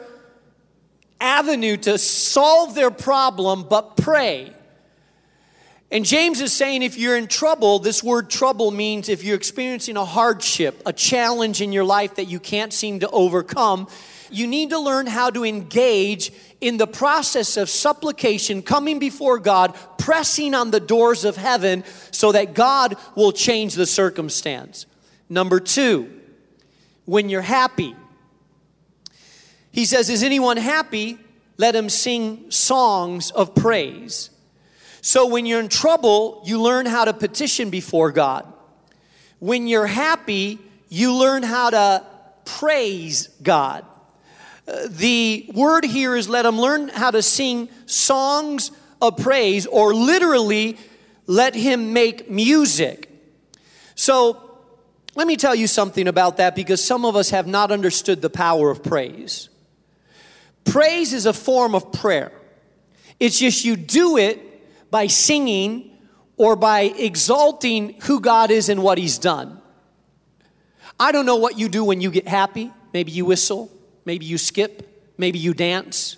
avenue 1.19 1.75
to 1.75 1.97
solve 1.97 2.75
their 2.75 2.91
problem 2.91 3.63
but 3.63 3.97
pray. 3.97 4.53
And 5.91 6.05
James 6.05 6.39
is 6.39 6.53
saying 6.53 6.81
if 6.81 6.97
you're 6.97 7.17
in 7.17 7.27
trouble, 7.27 7.79
this 7.79 8.01
word 8.01 8.29
trouble 8.29 8.71
means 8.71 9.09
if 9.09 9.25
you're 9.25 9.35
experiencing 9.35 9.97
a 9.97 10.05
hardship, 10.05 10.81
a 10.85 10.93
challenge 10.93 11.61
in 11.61 11.73
your 11.73 11.83
life 11.83 12.15
that 12.15 12.29
you 12.29 12.39
can't 12.39 12.71
seem 12.71 13.01
to 13.01 13.09
overcome, 13.09 13.89
you 14.31 14.47
need 14.47 14.69
to 14.69 14.79
learn 14.79 15.07
how 15.07 15.29
to 15.29 15.43
engage 15.43 16.31
in 16.63 16.77
the 16.77 16.87
process 16.87 17.57
of 17.57 17.69
supplication, 17.69 18.61
coming 18.61 18.97
before 18.97 19.37
God, 19.37 19.75
pressing 19.97 20.55
on 20.55 20.71
the 20.71 20.79
doors 20.79 21.25
of 21.25 21.35
heaven 21.35 21.83
so 22.11 22.31
that 22.31 22.53
God 22.53 22.95
will 23.15 23.33
change 23.33 23.75
the 23.75 23.85
circumstance. 23.85 24.85
Number 25.29 25.59
two, 25.59 26.09
when 27.05 27.29
you're 27.29 27.41
happy, 27.41 27.95
he 29.71 29.85
says, 29.85 30.09
Is 30.09 30.23
anyone 30.23 30.57
happy? 30.57 31.17
Let 31.57 31.75
him 31.75 31.89
sing 31.89 32.49
songs 32.49 33.31
of 33.31 33.53
praise. 33.53 34.29
So 35.01 35.27
when 35.27 35.45
you're 35.45 35.59
in 35.59 35.69
trouble, 35.69 36.41
you 36.45 36.61
learn 36.61 36.85
how 36.85 37.05
to 37.05 37.13
petition 37.13 37.69
before 37.69 38.11
God. 38.11 38.51
When 39.39 39.67
you're 39.67 39.85
happy, 39.85 40.59
you 40.87 41.13
learn 41.13 41.43
how 41.43 41.71
to 41.71 42.05
praise 42.45 43.27
God. 43.41 43.85
The 44.65 45.49
word 45.53 45.83
here 45.83 46.15
is 46.15 46.29
let 46.29 46.43
them 46.43 46.59
learn 46.59 46.87
how 46.89 47.11
to 47.11 47.21
sing 47.21 47.69
songs 47.85 48.71
of 49.01 49.17
praise, 49.17 49.65
or 49.65 49.93
literally, 49.93 50.77
let 51.27 51.55
him 51.55 51.91
make 51.91 52.29
music. 52.29 53.09
So, 53.95 54.39
let 55.15 55.27
me 55.27 55.35
tell 55.35 55.53
you 55.53 55.67
something 55.67 56.07
about 56.07 56.37
that 56.37 56.55
because 56.55 56.83
some 56.83 57.05
of 57.05 57.15
us 57.15 57.29
have 57.29 57.45
not 57.45 57.71
understood 57.71 58.21
the 58.21 58.29
power 58.29 58.71
of 58.71 58.81
praise. 58.81 59.49
Praise 60.63 61.13
is 61.13 61.25
a 61.25 61.33
form 61.33 61.75
of 61.75 61.91
prayer, 61.91 62.31
it's 63.19 63.39
just 63.39 63.65
you 63.65 63.75
do 63.75 64.17
it 64.17 64.39
by 64.89 65.07
singing 65.07 65.91
or 66.37 66.55
by 66.55 66.81
exalting 66.81 67.99
who 68.03 68.19
God 68.19 68.51
is 68.51 68.69
and 68.69 68.81
what 68.81 68.97
He's 68.97 69.17
done. 69.17 69.61
I 70.99 71.11
don't 71.11 71.25
know 71.25 71.35
what 71.35 71.57
you 71.57 71.67
do 71.69 71.83
when 71.83 72.01
you 72.01 72.11
get 72.11 72.27
happy. 72.27 72.71
Maybe 72.93 73.11
you 73.11 73.25
whistle, 73.25 73.71
maybe 74.05 74.25
you 74.25 74.37
skip, 74.37 75.13
maybe 75.17 75.39
you 75.39 75.53
dance. 75.53 76.17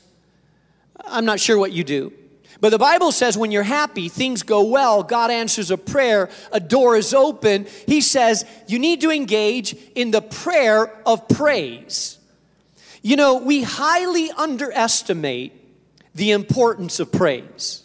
I'm 1.05 1.25
not 1.25 1.39
sure 1.39 1.57
what 1.57 1.71
you 1.71 1.83
do. 1.83 2.13
But 2.61 2.69
the 2.69 2.77
Bible 2.77 3.11
says 3.11 3.37
when 3.37 3.51
you're 3.51 3.63
happy, 3.63 4.09
things 4.09 4.43
go 4.43 4.63
well, 4.63 5.03
God 5.03 5.29
answers 5.29 5.71
a 5.71 5.77
prayer, 5.77 6.29
a 6.51 6.59
door 6.59 6.95
is 6.95 7.13
open. 7.13 7.67
He 7.85 8.01
says 8.01 8.45
you 8.67 8.79
need 8.79 9.01
to 9.01 9.11
engage 9.11 9.75
in 9.93 10.11
the 10.11 10.21
prayer 10.21 10.91
of 11.05 11.27
praise. 11.27 12.17
You 13.01 13.17
know, 13.17 13.35
we 13.35 13.61
highly 13.61 14.31
underestimate 14.31 15.53
the 16.15 16.31
importance 16.31 16.99
of 16.99 17.11
praise. 17.11 17.83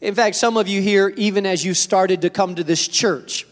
In 0.00 0.14
fact, 0.14 0.36
some 0.36 0.56
of 0.58 0.68
you 0.68 0.82
here, 0.82 1.08
even 1.16 1.46
as 1.46 1.64
you 1.64 1.72
started 1.72 2.22
to 2.22 2.30
come 2.30 2.54
to 2.56 2.62
this 2.62 2.86
church, 2.86 3.46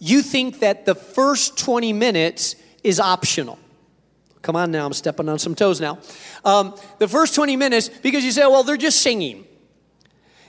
you 0.00 0.20
think 0.20 0.58
that 0.58 0.84
the 0.84 0.96
first 0.96 1.56
20 1.56 1.92
minutes 1.92 2.56
is 2.82 2.98
optional. 2.98 3.58
Come 4.42 4.56
on 4.56 4.72
now, 4.72 4.84
I'm 4.84 4.92
stepping 4.92 5.28
on 5.28 5.38
some 5.38 5.54
toes 5.54 5.80
now. 5.80 5.98
Um, 6.44 6.74
the 6.98 7.08
first 7.08 7.34
20 7.34 7.56
minutes, 7.56 7.88
because 7.88 8.24
you 8.24 8.32
say, 8.32 8.42
well, 8.42 8.64
they're 8.64 8.76
just 8.76 9.00
singing. 9.00 9.46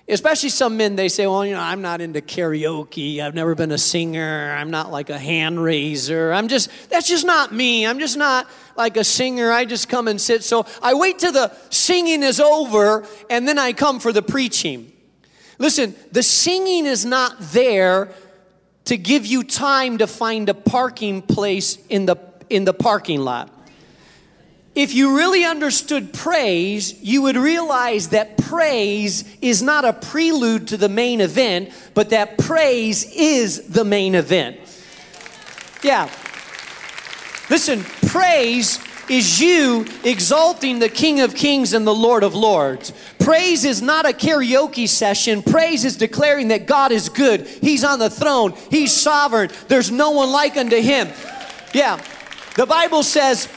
Especially 0.07 0.49
some 0.49 0.75
men, 0.75 0.97
they 0.97 1.07
say, 1.07 1.27
well, 1.27 1.45
you 1.45 1.53
know, 1.53 1.61
I'm 1.61 1.81
not 1.81 2.01
into 2.01 2.19
karaoke. 2.19 3.19
I've 3.21 3.35
never 3.35 3.55
been 3.55 3.71
a 3.71 3.77
singer. 3.77 4.53
I'm 4.57 4.69
not 4.69 4.91
like 4.91 5.09
a 5.09 5.17
hand 5.17 5.63
raiser. 5.63 6.33
I'm 6.33 6.49
just, 6.49 6.69
that's 6.89 7.07
just 7.07 7.25
not 7.25 7.53
me. 7.53 7.87
I'm 7.87 7.99
just 7.99 8.17
not 8.17 8.49
like 8.75 8.97
a 8.97 9.03
singer. 9.03 9.49
I 9.49 9.63
just 9.63 9.87
come 9.87 10.09
and 10.09 10.19
sit. 10.19 10.43
So 10.43 10.65
I 10.81 10.93
wait 10.95 11.19
till 11.19 11.31
the 11.31 11.55
singing 11.69 12.21
is 12.21 12.41
over 12.41 13.07
and 13.29 13.47
then 13.47 13.57
I 13.57 13.71
come 13.71 14.01
for 14.01 14.11
the 14.11 14.21
preaching. 14.21 14.91
Listen, 15.57 15.95
the 16.11 16.23
singing 16.23 16.85
is 16.85 17.05
not 17.05 17.39
there 17.39 18.09
to 18.85 18.97
give 18.97 19.25
you 19.25 19.43
time 19.43 19.99
to 19.99 20.07
find 20.07 20.49
a 20.49 20.53
parking 20.53 21.21
place 21.21 21.77
in 21.87 22.07
the, 22.07 22.17
in 22.49 22.65
the 22.65 22.73
parking 22.73 23.21
lot. 23.21 23.49
If 24.75 24.95
you 24.95 25.15
really 25.15 25.45
understood 25.45 26.13
praise, 26.13 26.99
you 27.01 27.21
would 27.23 27.37
realize 27.37 28.09
that 28.09 28.37
praise 28.37 29.23
is 29.39 29.61
not 29.61 29.85
a 29.85 29.93
prelude 29.93 30.69
to 30.69 30.77
the 30.77 30.89
main 30.89 31.21
event, 31.21 31.69
but 31.93 32.09
that 32.09 32.39
praise 32.39 33.03
is 33.13 33.67
the 33.67 33.85
main 33.85 34.15
event. 34.15 34.57
Yeah. 35.83 36.09
Listen, 37.49 37.83
praise 38.07 38.79
is 39.09 39.39
you 39.39 39.85
exalting 40.03 40.79
the 40.79 40.89
King 40.89 41.19
of 41.19 41.35
Kings 41.35 41.73
and 41.73 41.85
the 41.85 41.93
Lord 41.93 42.23
of 42.23 42.33
Lords. 42.33 42.93
Praise 43.19 43.65
is 43.65 43.81
not 43.81 44.09
a 44.09 44.13
karaoke 44.13 44.87
session. 44.87 45.43
Praise 45.43 45.85
is 45.85 45.97
declaring 45.97 46.47
that 46.47 46.65
God 46.65 46.91
is 46.91 47.09
good. 47.09 47.45
He's 47.45 47.83
on 47.83 47.99
the 47.99 48.09
throne. 48.09 48.53
He's 48.71 48.91
sovereign. 48.93 49.51
There's 49.67 49.91
no 49.91 50.11
one 50.11 50.31
like 50.31 50.57
unto 50.57 50.81
him. 50.81 51.09
Yeah. 51.73 52.01
The 52.55 52.65
Bible 52.65 53.03
says, 53.03 53.49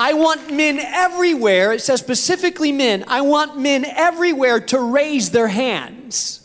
I 0.00 0.14
want 0.14 0.50
men 0.50 0.78
everywhere. 0.78 1.74
It 1.74 1.82
says 1.82 2.00
specifically 2.00 2.72
men. 2.72 3.04
I 3.06 3.20
want 3.20 3.58
men 3.58 3.84
everywhere 3.84 4.58
to 4.58 4.80
raise 4.80 5.30
their 5.30 5.46
hands. 5.46 6.38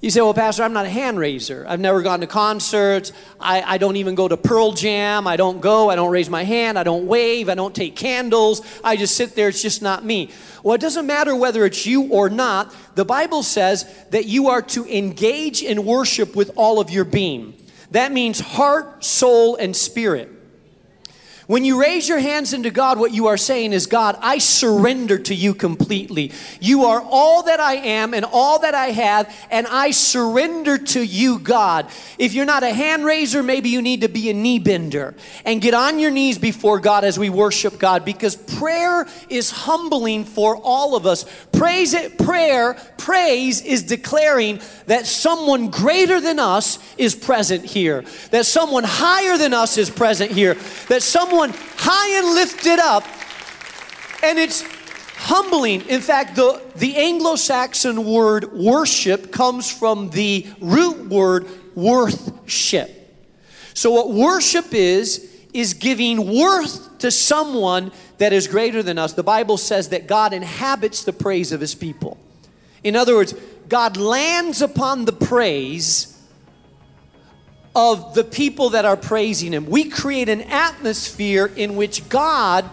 You 0.00 0.08
say, 0.08 0.22
well, 0.22 0.32
Pastor, 0.32 0.62
I'm 0.62 0.72
not 0.72 0.86
a 0.86 0.88
hand 0.88 1.18
raiser. 1.18 1.66
I've 1.68 1.78
never 1.78 2.00
gone 2.00 2.20
to 2.20 2.26
concerts. 2.26 3.12
I, 3.38 3.60
I, 3.60 3.76
don't 3.76 3.96
even 3.96 4.14
go 4.14 4.26
to 4.26 4.38
Pearl 4.38 4.72
Jam. 4.72 5.26
I 5.26 5.36
don't 5.36 5.60
go. 5.60 5.90
I 5.90 5.94
don't 5.94 6.10
raise 6.10 6.30
my 6.30 6.42
hand. 6.42 6.78
I 6.78 6.82
don't 6.82 7.06
wave. 7.06 7.50
I 7.50 7.54
don't 7.54 7.74
take 7.74 7.96
candles. 7.96 8.62
I 8.82 8.96
just 8.96 9.14
sit 9.14 9.34
there. 9.34 9.48
It's 9.48 9.60
just 9.60 9.82
not 9.82 10.02
me. 10.02 10.30
Well, 10.62 10.74
it 10.74 10.80
doesn't 10.80 11.06
matter 11.06 11.36
whether 11.36 11.66
it's 11.66 11.84
you 11.84 12.04
or 12.04 12.30
not. 12.30 12.74
The 12.94 13.04
Bible 13.04 13.42
says 13.42 13.84
that 14.08 14.24
you 14.24 14.48
are 14.48 14.62
to 14.62 14.86
engage 14.86 15.62
in 15.62 15.84
worship 15.84 16.34
with 16.34 16.50
all 16.56 16.80
of 16.80 16.88
your 16.88 17.04
being. 17.04 17.52
That 17.90 18.10
means 18.10 18.40
heart, 18.40 19.04
soul, 19.04 19.56
and 19.56 19.76
spirit. 19.76 20.39
When 21.50 21.64
you 21.64 21.80
raise 21.80 22.08
your 22.08 22.20
hands 22.20 22.52
into 22.52 22.70
God, 22.70 22.96
what 22.96 23.12
you 23.12 23.26
are 23.26 23.36
saying 23.36 23.72
is, 23.72 23.88
God, 23.88 24.16
I 24.20 24.38
surrender 24.38 25.18
to 25.18 25.34
you 25.34 25.52
completely. 25.52 26.30
You 26.60 26.84
are 26.84 27.02
all 27.02 27.42
that 27.42 27.58
I 27.58 27.74
am 27.74 28.14
and 28.14 28.24
all 28.24 28.60
that 28.60 28.76
I 28.76 28.90
have, 28.90 29.34
and 29.50 29.66
I 29.66 29.90
surrender 29.90 30.78
to 30.78 31.02
you, 31.02 31.40
God. 31.40 31.90
If 32.18 32.34
you're 32.34 32.44
not 32.44 32.62
a 32.62 32.72
hand 32.72 33.04
raiser, 33.04 33.42
maybe 33.42 33.68
you 33.68 33.82
need 33.82 34.02
to 34.02 34.08
be 34.08 34.30
a 34.30 34.32
knee 34.32 34.60
bender 34.60 35.16
and 35.44 35.60
get 35.60 35.74
on 35.74 35.98
your 35.98 36.12
knees 36.12 36.38
before 36.38 36.78
God 36.78 37.02
as 37.02 37.18
we 37.18 37.30
worship 37.30 37.80
God 37.80 38.04
because 38.04 38.36
prayer 38.36 39.08
is 39.28 39.50
humbling 39.50 40.26
for 40.26 40.56
all 40.56 40.94
of 40.94 41.04
us. 41.04 41.24
Praise 41.50 41.94
it, 41.94 42.16
prayer, 42.16 42.74
praise 42.96 43.60
is 43.60 43.82
declaring 43.82 44.60
that 44.86 45.04
someone 45.04 45.68
greater 45.68 46.20
than 46.20 46.38
us 46.38 46.78
is 46.96 47.16
present 47.16 47.64
here, 47.64 48.04
that 48.30 48.46
someone 48.46 48.84
higher 48.84 49.36
than 49.36 49.52
us 49.52 49.76
is 49.78 49.90
present 49.90 50.30
here, 50.30 50.54
that 50.88 51.02
someone 51.02 51.39
someone 51.40 51.58
high 51.76 52.18
and 52.18 52.34
lifted 52.34 52.78
up, 52.78 53.04
and 54.22 54.38
it's 54.38 54.62
humbling. 55.16 55.80
In 55.88 56.00
fact, 56.02 56.36
the, 56.36 56.60
the 56.76 56.96
Anglo 56.96 57.36
Saxon 57.36 58.04
word 58.04 58.52
worship 58.52 59.32
comes 59.32 59.70
from 59.70 60.10
the 60.10 60.46
root 60.60 61.08
word 61.08 61.46
worthship. 61.74 62.90
So, 63.72 63.90
what 63.90 64.10
worship 64.10 64.74
is, 64.74 65.34
is 65.54 65.72
giving 65.72 66.38
worth 66.38 66.98
to 66.98 67.10
someone 67.10 67.90
that 68.18 68.34
is 68.34 68.46
greater 68.46 68.82
than 68.82 68.98
us. 68.98 69.14
The 69.14 69.22
Bible 69.22 69.56
says 69.56 69.88
that 69.88 70.06
God 70.06 70.34
inhabits 70.34 71.04
the 71.04 71.12
praise 71.12 71.52
of 71.52 71.60
his 71.60 71.74
people. 71.74 72.18
In 72.84 72.96
other 72.96 73.14
words, 73.14 73.34
God 73.68 73.96
lands 73.96 74.60
upon 74.60 75.06
the 75.06 75.12
praise 75.12 76.09
of 77.74 78.14
the 78.14 78.24
people 78.24 78.70
that 78.70 78.84
are 78.84 78.96
praising 78.96 79.52
Him. 79.52 79.66
We 79.66 79.88
create 79.88 80.28
an 80.28 80.42
atmosphere 80.42 81.50
in 81.56 81.76
which 81.76 82.08
God, 82.08 82.64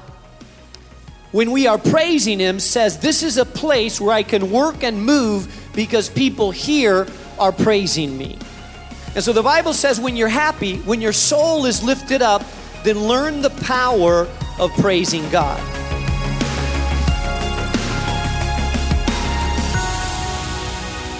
when 1.31 1.51
we 1.51 1.67
are 1.67 1.77
praising 1.77 2.39
Him, 2.39 2.59
says, 2.59 2.99
This 2.99 3.23
is 3.23 3.37
a 3.37 3.45
place 3.45 4.01
where 4.01 4.13
I 4.13 4.23
can 4.23 4.51
work 4.51 4.83
and 4.83 5.03
move 5.03 5.69
because 5.73 6.09
people 6.09 6.51
here 6.51 7.07
are 7.39 7.51
praising 7.51 8.17
me. 8.17 8.37
And 9.17 9.23
so 9.23 9.33
the 9.33 9.43
Bible 9.43 9.73
says, 9.73 9.99
when 9.99 10.15
you're 10.15 10.27
happy, 10.27 10.77
when 10.77 11.01
your 11.01 11.11
soul 11.11 11.65
is 11.65 11.83
lifted 11.83 12.21
up, 12.21 12.43
then 12.83 12.99
learn 12.99 13.41
the 13.41 13.49
power 13.49 14.27
of 14.59 14.71
praising 14.73 15.27
God. 15.29 15.76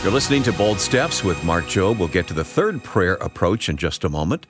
You're 0.07 0.13
listening 0.13 0.43
to 0.43 0.53
Bold 0.53 0.79
Steps 0.79 1.21
with 1.21 1.43
Mark 1.43 1.65
Jobe. 1.65 1.99
We'll 1.99 2.07
get 2.07 2.29
to 2.29 2.33
the 2.33 2.45
third 2.45 2.81
prayer 2.81 3.15
approach 3.15 3.67
in 3.67 3.75
just 3.75 4.05
a 4.05 4.09
moment. 4.09 4.47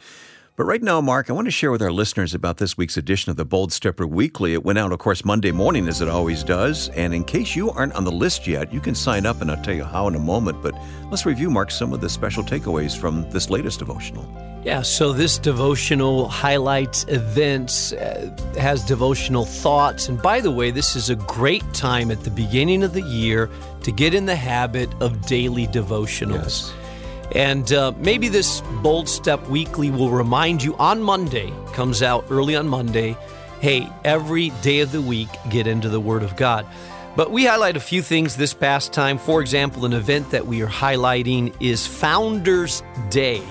But 0.56 0.66
right 0.66 0.84
now, 0.84 1.02
Mark, 1.02 1.32
I 1.32 1.34
want 1.34 1.46
to 1.46 1.52
share 1.52 1.72
with 1.72 1.82
our 1.82 1.92
listeners 1.92 2.36
about 2.36 2.58
this 2.58 2.78
week's 2.78 2.96
edition 2.96 3.32
of 3.32 3.38
the 3.38 3.44
Bold 3.44 3.74
Stepper 3.74 4.06
Weekly. 4.06 4.54
It 4.54 4.64
went 4.64 4.78
out, 4.78 4.92
of 4.92 5.00
course, 5.00 5.26
Monday 5.26 5.52
morning, 5.52 5.88
as 5.88 6.00
it 6.00 6.10
always 6.10 6.44
does. 6.44 6.90
And 6.90 7.12
in 7.12 7.24
case 7.24 7.56
you 7.56 7.72
aren't 7.72 7.94
on 7.94 8.04
the 8.04 8.12
list 8.12 8.46
yet, 8.46 8.72
you 8.72 8.80
can 8.80 8.94
sign 8.94 9.26
up, 9.26 9.42
and 9.42 9.50
I'll 9.50 9.64
tell 9.64 9.74
you 9.74 9.84
how 9.84 10.08
in 10.08 10.14
a 10.14 10.20
moment. 10.20 10.62
But 10.62 10.76
let's 11.10 11.26
review, 11.26 11.50
Mark, 11.50 11.72
some 11.72 11.92
of 11.92 12.02
the 12.02 12.10
special 12.10 12.44
takeaways 12.44 12.96
from 12.96 13.28
this 13.32 13.50
latest 13.50 13.80
devotional. 13.80 14.26
Yeah, 14.68 14.82
so 14.82 15.14
this 15.14 15.38
devotional 15.38 16.28
highlights 16.28 17.06
events, 17.08 17.94
uh, 17.94 18.36
has 18.58 18.84
devotional 18.84 19.46
thoughts. 19.46 20.10
And 20.10 20.22
by 20.22 20.42
the 20.42 20.52
way, 20.52 20.72
this 20.72 20.94
is 20.94 21.10
a 21.10 21.16
great 21.16 21.64
time 21.74 22.12
at 22.12 22.26
the 22.26 22.30
beginning 22.30 22.84
of 22.84 22.92
the 22.92 23.02
year 23.02 23.50
to 23.84 23.94
get 23.94 24.14
in 24.14 24.26
the 24.26 24.36
habit 24.36 24.90
of 25.00 25.26
daily 25.26 25.68
devotionals. 25.68 26.44
Yes. 26.44 26.74
And 27.34 27.72
uh, 27.72 27.94
maybe 28.00 28.28
this 28.28 28.60
Bold 28.84 29.08
Step 29.08 29.48
Weekly 29.48 29.90
will 29.90 30.10
remind 30.10 30.62
you 30.62 30.76
on 30.76 31.02
Monday, 31.02 31.54
comes 31.72 32.02
out 32.02 32.26
early 32.30 32.58
on 32.58 32.68
Monday. 32.68 33.16
Hey, 33.62 33.88
every 34.04 34.50
day 34.64 34.82
of 34.82 34.92
the 34.92 35.02
week, 35.02 35.30
get 35.50 35.66
into 35.66 35.88
the 35.88 36.02
Word 36.02 36.24
of 36.24 36.36
God. 36.36 36.66
But 37.16 37.32
we 37.32 37.46
highlight 37.46 37.78
a 37.78 37.80
few 37.80 38.02
things 38.02 38.36
this 38.36 38.54
past 38.54 38.92
time. 38.92 39.18
For 39.18 39.40
example, 39.40 39.86
an 39.86 39.94
event 39.94 40.32
that 40.32 40.46
we 40.46 40.62
are 40.62 40.68
highlighting 40.68 41.56
is 41.62 41.88
Founders 41.88 42.84
Day. 43.10 43.42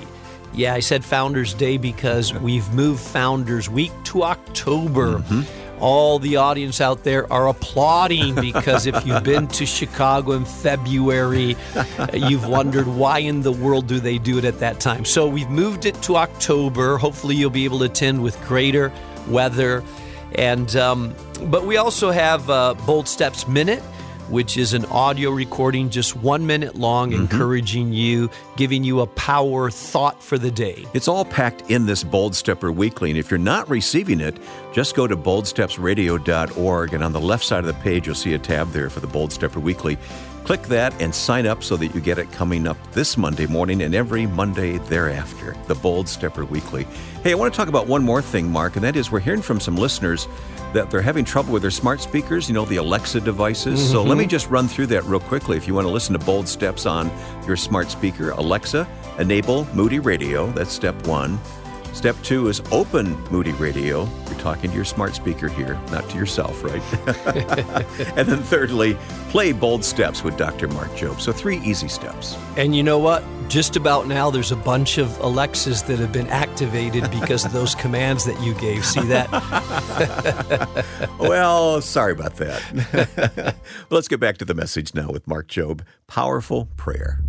Yeah, 0.57 0.73
I 0.73 0.81
said 0.81 1.05
Founders 1.05 1.53
Day 1.53 1.77
because 1.77 2.33
we've 2.33 2.73
moved 2.73 3.01
Founders 3.01 3.69
Week 3.69 3.93
to 4.05 4.23
October. 4.23 5.19
Mm-hmm. 5.19 5.83
All 5.83 6.19
the 6.19 6.37
audience 6.37 6.81
out 6.81 7.05
there 7.05 7.31
are 7.31 7.49
applauding 7.49 8.35
because 8.35 8.87
if 8.87 9.07
you've 9.07 9.23
been 9.23 9.47
to 9.49 9.67
Chicago 9.67 10.33
in 10.33 10.47
February, 10.47 11.55
you've 12.15 12.49
wondered 12.49 12.87
why 12.87 13.19
in 13.19 13.43
the 13.43 13.53
world 13.53 13.87
do 13.87 14.01
they 14.01 14.17
do 14.17 14.39
it 14.39 14.47
at 14.47 14.59
that 14.61 14.81
time. 14.81 15.05
So 15.05 15.29
we've 15.29 15.51
moved 15.51 15.85
it 15.85 16.01
to 16.05 16.17
October. 16.17 16.97
Hopefully, 16.97 17.37
you'll 17.37 17.51
be 17.51 17.67
able 17.67 17.81
to 17.81 17.85
attend 17.85 18.23
with 18.23 18.41
greater 18.47 18.91
weather. 19.29 19.85
And 20.37 20.75
um, 20.77 21.15
but 21.43 21.67
we 21.67 21.77
also 21.77 22.11
have 22.11 22.49
uh, 22.49 22.73
Bold 22.87 23.07
Steps 23.07 23.47
Minute 23.47 23.83
which 24.29 24.57
is 24.57 24.73
an 24.73 24.85
audio 24.87 25.31
recording 25.31 25.91
just 25.91 26.17
one 26.17 26.47
minute 26.47 26.75
long, 26.75 27.11
mm-hmm. 27.11 27.23
encouraging 27.23 27.93
you, 27.93 28.31
giving 28.57 28.85
you 28.85 29.01
a 29.01 29.07
power 29.07 29.71
thought 29.71 30.23
for 30.23 30.39
the 30.39 30.51
day. 30.51 30.85
It's 30.95 31.09
all 31.09 31.25
packed 31.25 31.71
in 31.71 31.87
this 31.87 32.03
Bold 32.03 32.35
Stepper 32.35 32.73
Weekly. 32.73 33.11
And 33.11 33.19
if 33.19 33.31
you're 33.31 33.39
not 33.39 33.69
receiving 33.69 34.21
it, 34.21 34.37
just 34.77 34.95
go 34.95 35.07
to 35.07 35.17
boldstepsradio.org. 35.17 36.93
And 36.93 37.03
on 37.03 37.13
the 37.15 37.19
left 37.19 37.47
side 37.47 37.61
of 37.61 37.67
the 37.67 37.83
page, 37.83 38.05
you'll 38.05 38.15
see 38.15 38.35
a 38.35 38.39
tab 38.39 38.69
there 38.73 38.91
for 38.91 39.01
the 39.01 39.07
Bold 39.07 39.33
Stepper 39.33 39.59
Weekly. 39.59 39.97
Click 40.45 40.61
that 40.65 40.93
and 41.01 41.15
sign 41.15 41.47
up 41.47 41.63
so 41.63 41.79
that 41.79 41.95
you 41.95 42.01
get 42.03 42.19
it 42.19 42.31
coming 42.31 42.67
up 42.67 42.77
this 42.93 43.17
Monday 43.17 43.47
morning 43.47 43.81
and 43.81 43.95
every 43.95 44.27
Monday 44.27 44.77
thereafter, 44.77 45.57
the 45.67 45.75
Bold 45.75 46.11
Stepper 46.11 46.45
Weekly. 46.45 46.87
Hey, 47.23 47.33
I 47.33 47.37
want 47.37 47.55
to 47.55 47.57
talk 47.57 47.69
about 47.69 47.87
one 47.87 48.05
more 48.05 48.21
thing, 48.21 48.51
Mark, 48.51 48.77
and 48.77 48.85
that 48.85 48.97
is 48.97 49.11
we're 49.11 49.19
hearing 49.19 49.41
from 49.41 49.61
some 49.61 49.77
listeners 49.77 50.29
that 50.75 50.91
they're 50.91 51.01
having 51.01 51.25
trouble 51.25 51.55
with 51.55 51.63
their 51.63 51.71
smart 51.71 52.03
speakers, 52.03 52.47
you 52.47 52.55
know, 52.55 52.67
the 52.67 52.77
Alexa 52.77 53.23
devices. 53.23 53.81
Mm-hmm. 53.81 53.93
So 53.93 54.03
let 54.03 54.19
me 54.19 54.25
mm-hmm. 54.25 54.31
just 54.31 54.51
run 54.51 54.69
through 54.69 54.89
that 54.89 55.05
real 55.05 55.21
quickly. 55.21 55.57
If 55.57 55.67
you 55.67 55.73
want 55.73 55.87
to 55.87 55.91
listen 55.91 56.13
to 56.13 56.23
Bold 56.27 56.47
Steps 56.49 56.85
on 56.85 57.11
your 57.47 57.57
smart 57.57 57.91
speaker, 57.91 58.33
Alexa, 58.33 58.87
enable 59.19 59.65
Moody 59.75 60.01
Radio. 60.01 60.53
That's 60.53 60.71
step 60.71 61.07
one. 61.07 61.41
Step 61.97 62.15
two 62.23 62.49
is 62.49 62.61
open 62.73 63.19
Moody 63.31 63.53
Radio. 63.53 64.07
You're 64.27 64.39
talking 64.39 64.69
to 64.69 64.77
your 64.77 64.85
smart 64.85 65.15
speaker 65.15 65.49
here, 65.49 65.81
not 65.91 66.07
to 66.11 66.19
yourself, 66.19 66.63
right? 66.63 66.83
and 68.19 68.29
then 68.29 68.43
thirdly, 68.43 68.99
play 69.31 69.53
Bold 69.53 69.83
Steps 69.83 70.23
with 70.23 70.37
Dr. 70.37 70.69
Mark 70.69 70.91
Jobe. 70.91 71.19
So 71.23 71.33
three 71.33 71.57
easy 71.61 71.89
steps. 71.89 72.37
And 72.59 72.77
you 72.77 72.83
know 72.83 72.99
what? 72.99 73.25
Just 73.49 73.77
about 73.77 74.09
now, 74.09 74.31
there's 74.31 74.53
a 74.53 74.57
bunch 74.57 74.99
of 74.99 75.19
Alexas 75.21 75.85
that 75.85 75.99
have 75.99 76.13
been 76.13 76.27
activated 76.27 77.11
because 77.11 77.47
of 77.47 77.55
those 77.55 77.75
commands 77.75 78.27
that 78.27 78.39
you 78.43 78.53
gave. 78.57 78.85
See 78.85 79.01
that? 79.07 79.31
well, 81.19 81.81
sorry 81.81 82.13
about 82.13 82.37
that. 82.37 83.57
let's 83.91 84.07
get 84.07 84.21
back 84.21 84.37
to 84.37 84.45
the 84.45 84.55
message 84.55 84.95
now 84.95 85.09
with 85.09 85.27
Mark 85.27 85.49
Jobe 85.49 85.81
Powerful 86.09 86.67
prayer. 86.77 87.21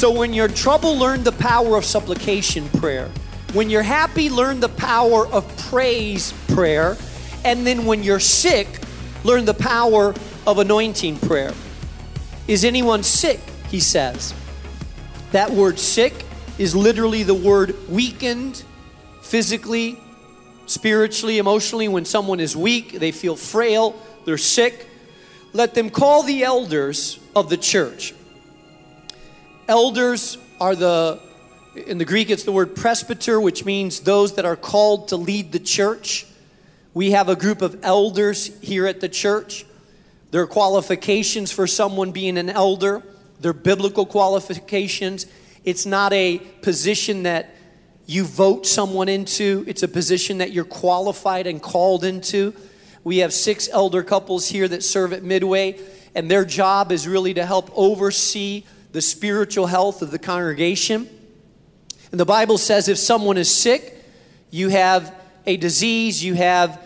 So 0.00 0.10
when 0.10 0.32
you're 0.32 0.48
trouble, 0.48 0.96
learn 0.96 1.24
the 1.24 1.32
power 1.32 1.76
of 1.76 1.84
supplication 1.84 2.66
prayer. 2.70 3.10
When 3.52 3.68
you're 3.68 3.82
happy, 3.82 4.30
learn 4.30 4.58
the 4.58 4.70
power 4.70 5.26
of 5.26 5.44
praise 5.68 6.32
prayer. 6.48 6.96
And 7.44 7.66
then 7.66 7.84
when 7.84 8.02
you're 8.02 8.18
sick, 8.18 8.66
learn 9.24 9.44
the 9.44 9.52
power 9.52 10.14
of 10.46 10.58
anointing 10.58 11.18
prayer. 11.18 11.52
Is 12.48 12.64
anyone 12.64 13.02
sick? 13.02 13.40
He 13.68 13.78
says. 13.78 14.32
That 15.32 15.50
word 15.50 15.78
sick 15.78 16.14
is 16.56 16.74
literally 16.74 17.22
the 17.22 17.34
word 17.34 17.76
weakened 17.90 18.64
physically, 19.20 20.00
spiritually, 20.64 21.36
emotionally. 21.36 21.88
When 21.88 22.06
someone 22.06 22.40
is 22.40 22.56
weak, 22.56 22.92
they 22.92 23.12
feel 23.12 23.36
frail, 23.36 24.00
they're 24.24 24.38
sick. 24.38 24.86
Let 25.52 25.74
them 25.74 25.90
call 25.90 26.22
the 26.22 26.42
elders 26.42 27.20
of 27.36 27.50
the 27.50 27.58
church. 27.58 28.14
Elders 29.70 30.36
are 30.60 30.74
the, 30.74 31.20
in 31.86 31.98
the 31.98 32.04
Greek, 32.04 32.28
it's 32.28 32.42
the 32.42 32.50
word 32.50 32.74
presbyter, 32.74 33.40
which 33.40 33.64
means 33.64 34.00
those 34.00 34.34
that 34.34 34.44
are 34.44 34.56
called 34.56 35.06
to 35.10 35.16
lead 35.16 35.52
the 35.52 35.60
church. 35.60 36.26
We 36.92 37.12
have 37.12 37.28
a 37.28 37.36
group 37.36 37.62
of 37.62 37.78
elders 37.84 38.50
here 38.62 38.88
at 38.88 38.98
the 38.98 39.08
church. 39.08 39.64
There 40.32 40.42
are 40.42 40.48
qualifications 40.48 41.52
for 41.52 41.68
someone 41.68 42.10
being 42.10 42.36
an 42.36 42.50
elder, 42.50 43.04
they're 43.38 43.52
biblical 43.52 44.06
qualifications. 44.06 45.26
It's 45.64 45.86
not 45.86 46.12
a 46.12 46.38
position 46.62 47.22
that 47.22 47.54
you 48.06 48.24
vote 48.24 48.66
someone 48.66 49.08
into, 49.08 49.64
it's 49.68 49.84
a 49.84 49.88
position 49.88 50.38
that 50.38 50.50
you're 50.50 50.64
qualified 50.64 51.46
and 51.46 51.62
called 51.62 52.02
into. 52.02 52.54
We 53.04 53.18
have 53.18 53.32
six 53.32 53.68
elder 53.68 54.02
couples 54.02 54.48
here 54.48 54.66
that 54.66 54.82
serve 54.82 55.12
at 55.12 55.22
Midway, 55.22 55.78
and 56.16 56.28
their 56.28 56.44
job 56.44 56.90
is 56.90 57.06
really 57.06 57.34
to 57.34 57.46
help 57.46 57.70
oversee 57.72 58.64
the 58.92 59.00
spiritual 59.00 59.66
health 59.66 60.02
of 60.02 60.10
the 60.10 60.18
congregation. 60.18 61.08
And 62.10 62.18
the 62.18 62.24
Bible 62.24 62.58
says 62.58 62.88
if 62.88 62.98
someone 62.98 63.36
is 63.36 63.52
sick, 63.52 63.96
you 64.50 64.68
have 64.68 65.14
a 65.46 65.56
disease, 65.56 66.22
you 66.22 66.34
have 66.34 66.80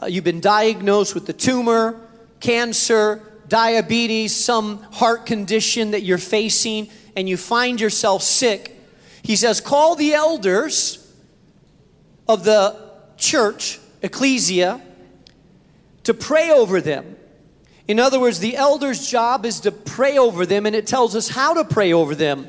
uh, 0.00 0.06
you've 0.06 0.24
been 0.24 0.40
diagnosed 0.40 1.14
with 1.14 1.26
the 1.26 1.32
tumor, 1.32 2.00
cancer, 2.38 3.22
diabetes, 3.48 4.34
some 4.34 4.82
heart 4.92 5.26
condition 5.26 5.90
that 5.90 6.02
you're 6.02 6.18
facing, 6.18 6.88
and 7.16 7.28
you 7.28 7.36
find 7.36 7.80
yourself 7.80 8.22
sick, 8.22 8.76
he 9.22 9.34
says, 9.34 9.60
Call 9.60 9.96
the 9.96 10.14
elders 10.14 11.12
of 12.28 12.44
the 12.44 12.76
church, 13.16 13.80
ecclesia, 14.02 14.80
to 16.04 16.14
pray 16.14 16.50
over 16.50 16.80
them. 16.80 17.16
In 17.88 17.98
other 17.98 18.20
words, 18.20 18.38
the 18.38 18.54
elder's 18.54 19.08
job 19.08 19.46
is 19.46 19.60
to 19.60 19.72
pray 19.72 20.18
over 20.18 20.44
them, 20.44 20.66
and 20.66 20.76
it 20.76 20.86
tells 20.86 21.16
us 21.16 21.28
how 21.28 21.54
to 21.54 21.64
pray 21.64 21.94
over 21.94 22.14
them. 22.14 22.46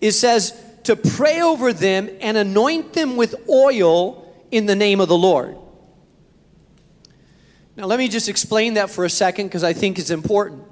It 0.00 0.12
says 0.12 0.60
to 0.84 0.96
pray 0.96 1.40
over 1.40 1.72
them 1.72 2.10
and 2.20 2.36
anoint 2.36 2.92
them 2.92 3.16
with 3.16 3.36
oil 3.48 4.26
in 4.50 4.66
the 4.66 4.74
name 4.74 5.00
of 5.00 5.08
the 5.08 5.16
Lord. 5.16 5.56
Now, 7.76 7.86
let 7.86 8.00
me 8.00 8.08
just 8.08 8.28
explain 8.28 8.74
that 8.74 8.90
for 8.90 9.04
a 9.04 9.10
second 9.10 9.46
because 9.46 9.62
I 9.62 9.72
think 9.72 9.98
it's 9.98 10.10
important. 10.10 10.64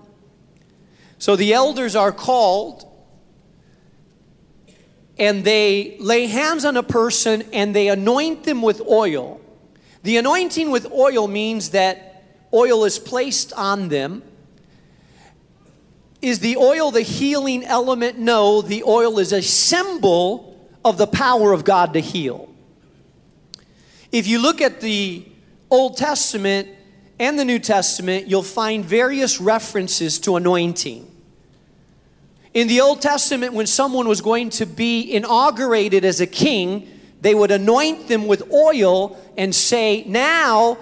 So, 1.19 1.37
the 1.37 1.53
elders 1.53 1.95
are 1.95 2.13
called 2.13 2.85
and 5.17 5.45
they 5.45 5.97
lay 6.01 6.27
hands 6.27 6.65
on 6.65 6.77
a 6.77 6.83
person 6.83 7.45
and 7.53 7.75
they 7.75 7.89
anoint 7.89 8.45
them 8.45 8.63
with 8.63 8.81
oil. 8.81 9.41
The 10.03 10.17
anointing 10.17 10.71
with 10.71 10.91
oil 10.93 11.29
means 11.29 11.71
that 11.71 12.08
oil 12.53 12.85
is 12.85 12.99
placed 12.99 13.53
on 13.53 13.89
them. 13.89 14.23
Is 16.21 16.41
the 16.41 16.57
oil 16.57 16.91
the 16.91 17.03
healing 17.03 17.65
element? 17.65 18.19
No, 18.19 18.61
the 18.61 18.83
oil 18.83 19.19
is 19.19 19.33
a 19.33 19.43
symbol 19.43 20.57
of 20.85 20.99
the 20.99 21.07
power 21.07 21.53
of 21.53 21.65
God 21.65 21.93
to 21.95 22.01
heal. 22.01 22.49
If 24.11 24.27
you 24.27 24.41
look 24.41 24.61
at 24.61 24.81
the 24.81 25.27
Old 25.71 25.97
Testament, 25.97 26.69
and 27.19 27.39
the 27.39 27.45
New 27.45 27.59
Testament, 27.59 28.29
you'll 28.29 28.43
find 28.43 28.85
various 28.85 29.41
references 29.41 30.19
to 30.21 30.37
anointing. 30.37 31.11
In 32.55 32.69
the 32.69 32.81
Old 32.81 33.03
Testament, 33.03 33.55
when 33.55 33.67
someone 33.67 34.09
was 34.09 34.21
going 34.21 34.51
to 34.51 34.67
be 34.67 35.13
inaugurated 35.13 36.05
as 36.05 36.21
a 36.21 36.27
king, 36.27 36.89
they 37.21 37.35
would 37.35 37.51
anoint 37.51 38.09
them 38.09 38.27
with 38.27 38.53
oil 38.53 39.19
and 39.37 39.55
say, 39.55 40.05
Now 40.07 40.79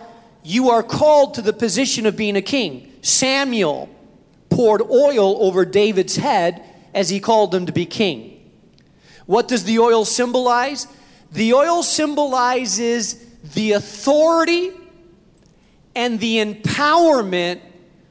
you 0.47 0.71
are 0.71 0.85
called 0.85 1.35
to 1.35 1.43
the 1.43 1.53
position 1.53 2.07
of 2.07 2.17
being 2.17 2.37
a 2.37 2.43
king. 2.43 2.93
Samuel 3.03 3.89
poured 4.49 4.81
oil 4.81 5.43
over 5.43 5.65
David's 5.65 6.15
head 6.15 6.63
as 6.95 7.09
he 7.09 7.19
called 7.19 7.53
him 7.53 7.67
to 7.67 7.73
be 7.73 7.85
king. 7.85 8.49
What 9.27 9.49
does 9.49 9.65
the 9.65 9.81
oil 9.81 10.05
symbolize? 10.05 10.87
The 11.33 11.53
oil 11.53 11.83
symbolizes 11.83 13.15
the 13.55 13.73
authority 13.73 14.71
and 15.97 16.21
the 16.21 16.37
empowerment 16.37 17.61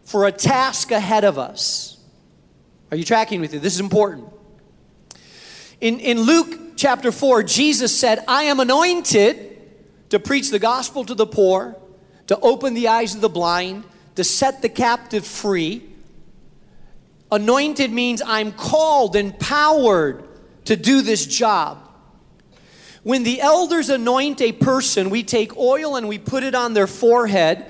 for 0.04 0.28
a 0.28 0.32
task 0.32 0.92
ahead 0.92 1.24
of 1.24 1.40
us. 1.40 1.98
Are 2.92 2.98
you 2.98 3.06
tracking 3.06 3.40
with 3.40 3.54
me? 3.54 3.60
This 3.60 3.76
is 3.76 3.80
important. 3.80 4.28
In, 5.80 6.02
in 6.02 6.20
Luke 6.20 6.76
chapter 6.76 7.14
4, 7.14 7.44
Jesus 7.44 7.98
said, 7.98 8.20
I 8.28 8.44
am 8.44 8.60
anointed 8.60 9.58
to 10.10 10.20
preach 10.20 10.52
the 10.52 10.60
gospel 10.60 11.06
to 11.06 11.16
the 11.16 11.26
poor, 11.26 11.78
to 12.28 12.40
open 12.40 12.74
the 12.74 12.88
eyes 12.88 13.16
of 13.16 13.22
the 13.22 13.30
blind, 13.30 13.84
to 14.16 14.24
set 14.24 14.62
the 14.62 14.70
captive 14.70 15.26
free. 15.26 15.84
Anointed 17.32 17.92
means 17.92 18.22
I'm 18.26 18.52
called, 18.52 19.16
empowered 19.16 20.24
to 20.66 20.76
do 20.76 21.02
this 21.02 21.26
job. 21.26 21.80
When 23.04 23.24
the 23.24 23.42
elders 23.42 23.90
anoint 23.90 24.42
a 24.42 24.52
person, 24.52 25.10
we 25.10 25.24
take 25.24 25.56
oil 25.58 25.96
and 25.96 26.08
we 26.08 26.18
put 26.18 26.44
it 26.44 26.56
on 26.56 26.74
their 26.74 26.88
forehead 26.88 27.66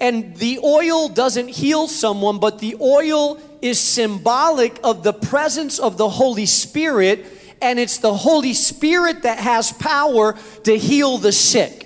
and 0.00 0.36
the 0.36 0.58
oil 0.62 1.08
doesn't 1.08 1.48
heal 1.48 1.86
someone, 1.88 2.38
but 2.38 2.58
the 2.58 2.76
oil 2.80 3.38
is 3.62 3.78
symbolic 3.78 4.78
of 4.82 5.02
the 5.02 5.12
presence 5.12 5.78
of 5.78 5.96
the 5.96 6.08
Holy 6.08 6.46
Spirit, 6.46 7.24
and 7.62 7.78
it's 7.78 7.98
the 7.98 8.14
Holy 8.14 8.54
Spirit 8.54 9.22
that 9.22 9.38
has 9.38 9.72
power 9.72 10.36
to 10.64 10.76
heal 10.76 11.18
the 11.18 11.32
sick. 11.32 11.83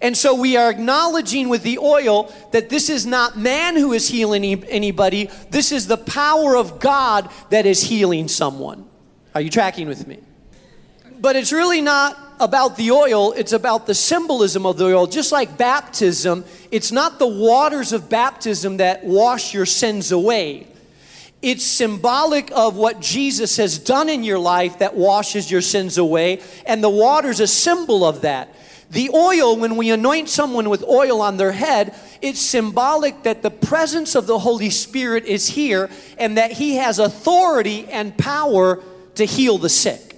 And 0.00 0.16
so 0.16 0.34
we 0.34 0.56
are 0.56 0.70
acknowledging 0.70 1.48
with 1.48 1.62
the 1.62 1.78
oil 1.78 2.32
that 2.52 2.68
this 2.68 2.88
is 2.88 3.04
not 3.04 3.36
man 3.36 3.76
who 3.76 3.92
is 3.92 4.08
healing 4.08 4.64
anybody, 4.64 5.28
this 5.50 5.72
is 5.72 5.86
the 5.86 5.96
power 5.96 6.56
of 6.56 6.78
God 6.78 7.30
that 7.50 7.66
is 7.66 7.82
healing 7.82 8.28
someone. 8.28 8.88
Are 9.34 9.40
you 9.40 9.50
tracking 9.50 9.88
with 9.88 10.06
me? 10.06 10.18
But 11.20 11.34
it's 11.36 11.52
really 11.52 11.80
not 11.80 12.16
about 12.40 12.76
the 12.76 12.92
oil, 12.92 13.32
it's 13.32 13.52
about 13.52 13.86
the 13.86 13.94
symbolism 13.94 14.64
of 14.64 14.76
the 14.76 14.84
oil. 14.84 15.06
Just 15.06 15.32
like 15.32 15.58
baptism, 15.58 16.44
it's 16.70 16.92
not 16.92 17.18
the 17.18 17.26
waters 17.26 17.92
of 17.92 18.08
baptism 18.08 18.76
that 18.76 19.04
wash 19.04 19.52
your 19.52 19.66
sins 19.66 20.12
away. 20.12 20.68
It's 21.42 21.64
symbolic 21.64 22.50
of 22.52 22.76
what 22.76 23.00
Jesus 23.00 23.56
has 23.58 23.78
done 23.78 24.08
in 24.08 24.24
your 24.24 24.38
life 24.38 24.80
that 24.80 24.94
washes 24.94 25.50
your 25.50 25.60
sins 25.60 25.98
away, 25.98 26.40
and 26.66 26.82
the 26.82 26.90
water's 26.90 27.40
a 27.40 27.46
symbol 27.46 28.04
of 28.04 28.22
that. 28.22 28.54
The 28.90 29.10
oil, 29.10 29.56
when 29.56 29.76
we 29.76 29.90
anoint 29.90 30.30
someone 30.30 30.70
with 30.70 30.82
oil 30.82 31.20
on 31.20 31.36
their 31.36 31.52
head, 31.52 31.94
it's 32.22 32.40
symbolic 32.40 33.22
that 33.24 33.42
the 33.42 33.50
presence 33.50 34.14
of 34.14 34.26
the 34.26 34.38
Holy 34.38 34.70
Spirit 34.70 35.26
is 35.26 35.48
here 35.48 35.90
and 36.16 36.38
that 36.38 36.52
He 36.52 36.76
has 36.76 36.98
authority 36.98 37.86
and 37.86 38.16
power 38.16 38.82
to 39.16 39.24
heal 39.26 39.58
the 39.58 39.68
sick. 39.68 40.16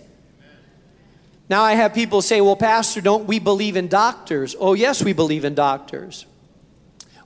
Now 1.49 1.63
I 1.63 1.73
have 1.73 1.93
people 1.95 2.23
say, 2.23 2.41
well, 2.41 2.55
Pastor, 2.55 3.01
don't 3.01 3.27
we 3.27 3.41
believe 3.41 3.77
in 3.77 3.89
doctors? 3.89 4.55
Oh, 4.59 4.75
yes, 4.75 5.03
we 5.03 5.13
believe 5.13 5.45
in 5.45 5.57
doctors. 5.57 6.27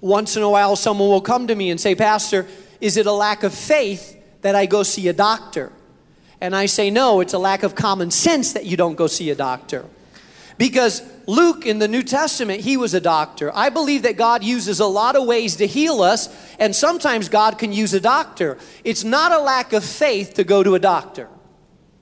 Once 0.01 0.37
in 0.37 0.43
a 0.43 0.49
while, 0.49 0.77
someone 0.77 1.11
will 1.11 1.21
come 1.21 1.47
to 1.47 1.55
me 1.55 1.69
and 1.69 1.79
say, 1.79 1.95
Pastor, 1.95 2.47
is 2.81 2.97
it 2.97 3.05
a 3.05 3.13
lack 3.13 3.43
of 3.43 3.53
faith 3.53 4.19
that 4.41 4.55
I 4.55 4.65
go 4.65 4.83
see 4.83 5.09
a 5.09 5.13
doctor? 5.13 5.73
And 6.41 6.57
I 6.57 6.67
say, 6.67 6.91
no, 6.91 7.21
it's 7.21 7.35
a 7.35 7.39
lack 7.39 7.63
of 7.63 7.75
common 7.75 8.11
sense 8.11 8.55
that 8.55 8.65
you 8.65 8.79
don't 8.79 8.97
go 8.97 9.07
see 9.07 9.29
a 9.29 9.35
doctor. 9.35 9.85
Because 10.57 11.03
Luke 11.27 11.65
in 11.65 11.79
the 11.79 11.89
New 11.89 12.03
Testament, 12.03 12.61
he 12.61 12.77
was 12.77 12.93
a 12.95 13.01
doctor. 13.01 13.51
I 13.55 13.71
believe 13.71 14.03
that 14.03 14.17
God 14.17 14.45
uses 14.45 14.81
a 14.81 14.87
lot 14.87 15.17
of 15.17 15.27
ways 15.27 15.57
to 15.57 15.67
heal 15.67 16.03
us, 16.03 16.29
and 16.59 16.75
sometimes 16.75 17.29
God 17.29 17.59
can 17.59 17.73
use 17.73 17.95
a 17.95 18.01
doctor. 18.01 18.59
It's 18.85 19.05
not 19.05 19.33
a 19.33 19.39
lack 19.39 19.73
of 19.73 19.85
faith 19.85 20.35
to 20.35 20.45
go 20.45 20.63
to 20.63 20.75
a 20.75 20.79
doctor. 20.79 21.29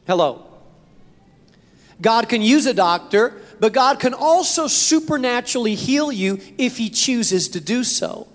Hello. 0.07 0.47
God 2.01 2.29
can 2.29 2.43
use 2.43 2.67
a 2.67 2.75
doctor, 2.75 3.41
but 3.61 3.73
God 3.73 4.01
can 4.01 4.13
also 4.13 4.67
supernaturally 4.67 5.77
heal 5.77 6.11
you 6.11 6.41
if 6.59 6.77
He 6.77 6.91
chooses 6.91 7.49
to 7.51 7.61
do 7.61 7.85
so. 7.85 8.27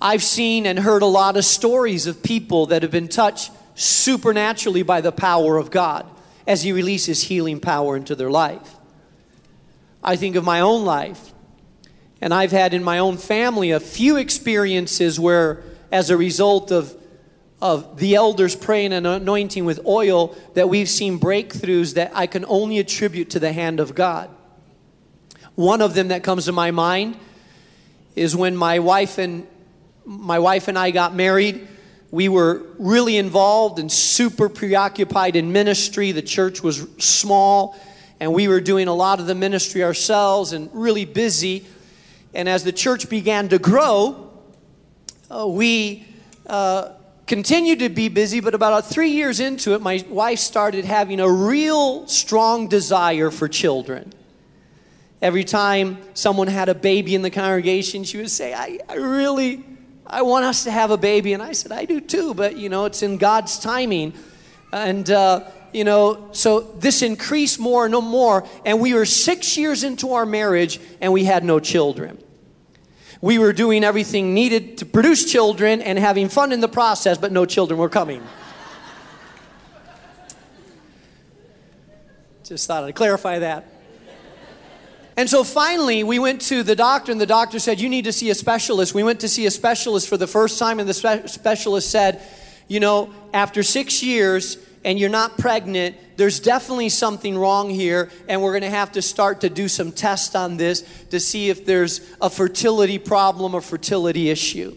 I've 0.00 0.24
seen 0.24 0.66
and 0.66 0.80
heard 0.80 1.02
a 1.02 1.06
lot 1.06 1.36
of 1.36 1.44
stories 1.44 2.08
of 2.08 2.24
people 2.24 2.66
that 2.66 2.82
have 2.82 2.90
been 2.90 3.06
touched 3.06 3.52
supernaturally 3.76 4.82
by 4.82 5.00
the 5.00 5.12
power 5.12 5.56
of 5.56 5.70
God 5.70 6.04
as 6.48 6.64
He 6.64 6.72
releases 6.72 7.22
healing 7.22 7.60
power 7.60 7.96
into 7.96 8.16
their 8.16 8.30
life. 8.30 8.74
I 10.02 10.16
think 10.16 10.36
of 10.36 10.44
my 10.44 10.60
own 10.60 10.84
life, 10.84 11.32
and 12.20 12.34
I've 12.34 12.52
had 12.52 12.74
in 12.74 12.82
my 12.82 12.98
own 12.98 13.16
family 13.16 13.70
a 13.70 13.80
few 13.80 14.16
experiences 14.16 15.20
where, 15.20 15.62
as 15.90 16.10
a 16.10 16.16
result 16.16 16.72
of 16.72 16.96
of 17.60 17.98
the 17.98 18.16
elders 18.16 18.56
praying 18.56 18.92
and 18.92 19.06
anointing 19.06 19.64
with 19.64 19.86
oil 19.86 20.36
that 20.54 20.68
we've 20.68 20.88
seen 20.88 21.20
breakthroughs 21.20 21.94
that 21.94 22.10
I 22.12 22.26
can 22.26 22.44
only 22.46 22.80
attribute 22.80 23.30
to 23.30 23.38
the 23.38 23.52
hand 23.52 23.78
of 23.78 23.94
God. 23.94 24.28
One 25.54 25.80
of 25.80 25.94
them 25.94 26.08
that 26.08 26.24
comes 26.24 26.46
to 26.46 26.52
my 26.52 26.72
mind 26.72 27.16
is 28.16 28.34
when 28.34 28.56
my 28.56 28.80
wife 28.80 29.16
and 29.16 29.46
my 30.04 30.40
wife 30.40 30.66
and 30.66 30.76
I 30.76 30.90
got 30.90 31.14
married. 31.14 31.68
we 32.12 32.28
were 32.28 32.62
really 32.78 33.16
involved 33.16 33.78
and 33.78 33.90
super 33.90 34.48
preoccupied 34.48 35.34
in 35.34 35.50
ministry. 35.50 36.12
The 36.12 36.22
church 36.22 36.62
was 36.62 36.86
small, 36.98 37.74
and 38.22 38.32
we 38.32 38.46
were 38.46 38.60
doing 38.60 38.86
a 38.86 38.94
lot 38.94 39.18
of 39.18 39.26
the 39.26 39.34
ministry 39.34 39.82
ourselves 39.82 40.52
and 40.52 40.70
really 40.72 41.04
busy. 41.04 41.66
And 42.32 42.48
as 42.48 42.62
the 42.62 42.70
church 42.70 43.08
began 43.08 43.48
to 43.48 43.58
grow, 43.58 44.30
uh, 45.28 45.48
we 45.48 46.06
uh, 46.46 46.90
continued 47.26 47.80
to 47.80 47.88
be 47.88 48.08
busy, 48.08 48.38
but 48.38 48.54
about 48.54 48.86
three 48.86 49.08
years 49.08 49.40
into 49.40 49.74
it, 49.74 49.82
my 49.82 50.04
wife 50.08 50.38
started 50.38 50.84
having 50.84 51.18
a 51.18 51.28
real 51.28 52.06
strong 52.06 52.68
desire 52.68 53.32
for 53.32 53.48
children. 53.48 54.12
Every 55.20 55.42
time 55.42 55.98
someone 56.14 56.46
had 56.46 56.68
a 56.68 56.76
baby 56.76 57.16
in 57.16 57.22
the 57.22 57.30
congregation, 57.30 58.04
she 58.04 58.18
would 58.18 58.30
say, 58.30 58.54
I, 58.54 58.78
I 58.88 58.94
really, 58.98 59.64
I 60.06 60.22
want 60.22 60.44
us 60.44 60.62
to 60.62 60.70
have 60.70 60.92
a 60.92 60.96
baby. 60.96 61.32
And 61.32 61.42
I 61.42 61.50
said, 61.50 61.72
I 61.72 61.86
do 61.86 62.00
too, 62.00 62.34
but 62.34 62.56
you 62.56 62.68
know, 62.68 62.84
it's 62.84 63.02
in 63.02 63.16
God's 63.16 63.58
timing. 63.58 64.12
And, 64.72 65.10
uh, 65.10 65.50
you 65.72 65.84
know, 65.84 66.28
so 66.32 66.60
this 66.60 67.02
increased 67.02 67.58
more 67.58 67.84
and 67.86 67.92
no 67.92 68.00
more. 68.00 68.46
And 68.64 68.80
we 68.80 68.94
were 68.94 69.04
six 69.04 69.56
years 69.56 69.84
into 69.84 70.12
our 70.12 70.26
marriage 70.26 70.80
and 71.00 71.12
we 71.12 71.24
had 71.24 71.44
no 71.44 71.60
children. 71.60 72.22
We 73.20 73.38
were 73.38 73.52
doing 73.52 73.84
everything 73.84 74.34
needed 74.34 74.78
to 74.78 74.86
produce 74.86 75.30
children 75.30 75.80
and 75.80 75.98
having 75.98 76.28
fun 76.28 76.52
in 76.52 76.60
the 76.60 76.68
process, 76.68 77.18
but 77.18 77.30
no 77.30 77.46
children 77.46 77.78
were 77.78 77.88
coming. 77.88 78.20
Just 82.44 82.66
thought 82.66 82.82
I'd 82.84 82.96
clarify 82.96 83.38
that. 83.38 83.68
And 85.16 85.28
so 85.28 85.44
finally, 85.44 86.02
we 86.02 86.18
went 86.18 86.40
to 86.42 86.62
the 86.62 86.74
doctor, 86.74 87.12
and 87.12 87.20
the 87.20 87.26
doctor 87.26 87.58
said, 87.58 87.80
You 87.80 87.88
need 87.90 88.04
to 88.04 88.12
see 88.12 88.30
a 88.30 88.34
specialist. 88.34 88.94
We 88.94 89.02
went 89.02 89.20
to 89.20 89.28
see 89.28 89.44
a 89.46 89.50
specialist 89.50 90.08
for 90.08 90.16
the 90.16 90.26
first 90.26 90.58
time, 90.58 90.80
and 90.80 90.88
the 90.88 90.94
spe- 90.94 91.28
specialist 91.28 91.90
said, 91.90 92.22
You 92.66 92.80
know, 92.80 93.12
after 93.34 93.62
six 93.62 94.02
years 94.02 94.56
and 94.84 94.98
you're 94.98 95.10
not 95.10 95.38
pregnant, 95.38 95.96
there's 96.16 96.40
definitely 96.40 96.88
something 96.88 97.36
wrong 97.36 97.70
here, 97.70 98.10
and 98.28 98.42
we're 98.42 98.52
going 98.52 98.62
to 98.62 98.70
have 98.70 98.92
to 98.92 99.02
start 99.02 99.42
to 99.42 99.50
do 99.50 99.68
some 99.68 99.92
tests 99.92 100.34
on 100.34 100.56
this 100.56 100.82
to 101.10 101.20
see 101.20 101.50
if 101.50 101.64
there's 101.64 102.00
a 102.20 102.28
fertility 102.28 102.98
problem 102.98 103.54
or 103.54 103.60
fertility 103.60 104.30
issue. 104.30 104.76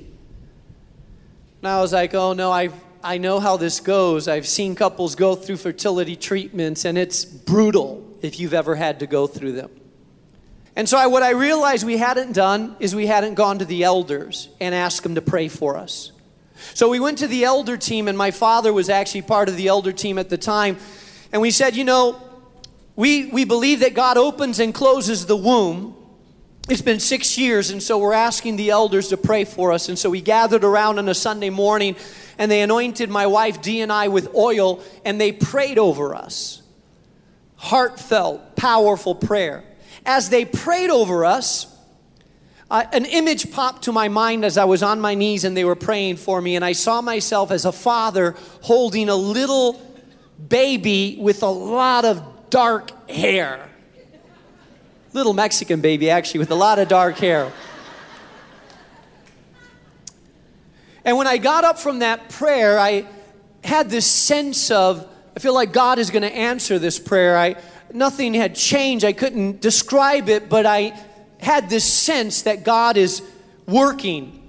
And 1.62 1.68
I 1.68 1.82
was 1.82 1.94
like, 1.94 2.14
Oh 2.14 2.34
no, 2.34 2.52
I, 2.52 2.70
I 3.04 3.18
know 3.18 3.40
how 3.40 3.58
this 3.58 3.80
goes. 3.80 4.28
I've 4.28 4.48
seen 4.48 4.76
couples 4.76 5.16
go 5.16 5.36
through 5.36 5.58
fertility 5.58 6.16
treatments, 6.16 6.86
and 6.86 6.98
it's 6.98 7.26
brutal 7.26 8.06
if 8.22 8.40
you've 8.40 8.54
ever 8.54 8.76
had 8.76 9.00
to 9.00 9.08
go 9.08 9.28
through 9.28 9.54
them. 9.54 9.72
And 10.76 10.90
so, 10.90 10.98
I, 10.98 11.08
what 11.08 11.24
I 11.24 11.32
realized 11.32 11.86
we 11.86 11.98
hadn't 11.98 12.34
done 12.34 12.76
is 12.80 12.94
we 12.94 13.08
hadn't 13.08 13.36
gone 13.36 13.60
to 13.60 13.66
the 13.66 13.84
elders 13.84 14.50
and 14.60 14.76
asked 14.76 15.04
them 15.04 15.16
to 15.16 15.22
pray 15.22 15.48
for 15.48 15.78
us. 15.78 16.12
So, 16.74 16.90
we 16.90 17.00
went 17.00 17.18
to 17.20 17.28
the 17.28 17.44
elder 17.44 17.78
team, 17.78 18.08
and 18.08 18.18
my 18.18 18.32
father 18.32 18.72
was 18.74 18.90
actually 18.90 19.24
part 19.24 19.50
of 19.50 19.58
the 19.58 19.68
elder 19.68 19.92
team 19.92 20.18
at 20.18 20.30
the 20.30 20.38
time. 20.38 20.78
And 21.32 21.42
we 21.42 21.52
said, 21.52 21.76
you 21.76 21.84
know, 21.84 22.22
we, 22.96 23.26
we 23.28 23.46
believe 23.46 23.82
that 23.82 23.94
God 23.94 24.18
opens 24.18 24.60
and 24.60 24.74
closes 24.74 25.26
the 25.26 25.36
womb. 25.36 25.96
It's 26.70 26.82
been 26.82 27.00
six 27.00 27.38
years, 27.38 27.70
and 27.70 27.82
so 27.84 27.98
we're 27.98 28.14
asking 28.14 28.56
the 28.56 28.70
elders 28.70 29.10
to 29.10 29.18
pray 29.18 29.46
for 29.46 29.72
us. 29.72 29.90
And 29.90 30.00
so 30.00 30.10
we 30.10 30.22
gathered 30.22 30.64
around 30.64 30.98
on 30.98 31.08
a 31.10 31.14
Sunday 31.14 31.50
morning, 31.50 31.96
and 32.38 32.50
they 32.50 32.62
anointed 32.62 33.10
my 33.10 33.28
wife 33.28 33.62
Dee 33.62 33.82
and 33.82 33.92
I 33.92 34.08
with 34.08 34.34
oil, 34.34 34.82
and 35.04 35.22
they 35.22 35.32
prayed 35.32 35.78
over 35.78 36.16
us. 36.16 36.62
Heartfelt, 37.58 38.56
powerful 38.56 39.14
prayer 39.14 39.64
as 40.06 40.30
they 40.30 40.46
prayed 40.46 40.90
over 40.90 41.26
us, 41.26 41.75
uh, 42.70 42.84
an 42.92 43.06
image 43.06 43.52
popped 43.52 43.84
to 43.84 43.92
my 43.92 44.08
mind 44.08 44.44
as 44.44 44.58
I 44.58 44.66
was 44.66 44.82
on 44.82 45.00
my 45.00 45.14
knees 45.14 45.44
and 45.44 45.56
they 45.56 45.66
were 45.66 45.76
praying 45.76 46.18
for 46.18 46.42
me, 46.42 46.56
and 46.56 46.66
I 46.66 46.72
saw 46.72 47.02
myself 47.02 47.52
as 47.52 47.66
a 47.66 47.72
father 47.72 48.36
holding 48.62 49.10
a 49.10 49.16
little 49.16 49.82
baby 50.50 51.18
with 51.20 51.44
a 51.44 51.50
lot 51.50 52.06
of 52.06 52.24
dark 52.50 53.10
hair. 53.10 53.70
Little 55.14 55.34
Mexican 55.34 55.80
baby, 55.80 56.10
actually, 56.10 56.40
with 56.40 56.52
a 56.52 56.56
lot 56.56 56.80
of 56.80 56.88
dark 56.88 57.18
hair. 57.18 57.52
And 61.06 61.18
when 61.18 61.28
I 61.28 61.38
got 61.38 61.64
up 61.64 61.78
from 61.78 62.00
that 62.00 62.30
prayer, 62.30 62.80
I 62.80 63.06
had 63.64 63.92
this 63.92 64.08
sense 64.08 64.72
of, 64.72 65.08
I 65.38 65.40
feel 65.40 65.54
like 65.54 65.72
God 65.72 66.00
is 66.00 66.10
going 66.10 66.24
to 66.24 66.36
answer 66.36 66.80
this 66.80 66.98
prayer. 66.98 67.38
I, 67.38 67.56
nothing 67.94 68.34
had 68.34 68.56
changed. 68.56 69.06
I 69.06 69.14
couldn't 69.14 69.62
describe 69.62 70.30
it, 70.30 70.50
but 70.50 70.66
I 70.66 71.00
had 71.46 71.70
this 71.70 71.86
sense 71.86 72.42
that 72.42 72.64
God 72.64 72.98
is 72.98 73.22
working. 73.68 74.42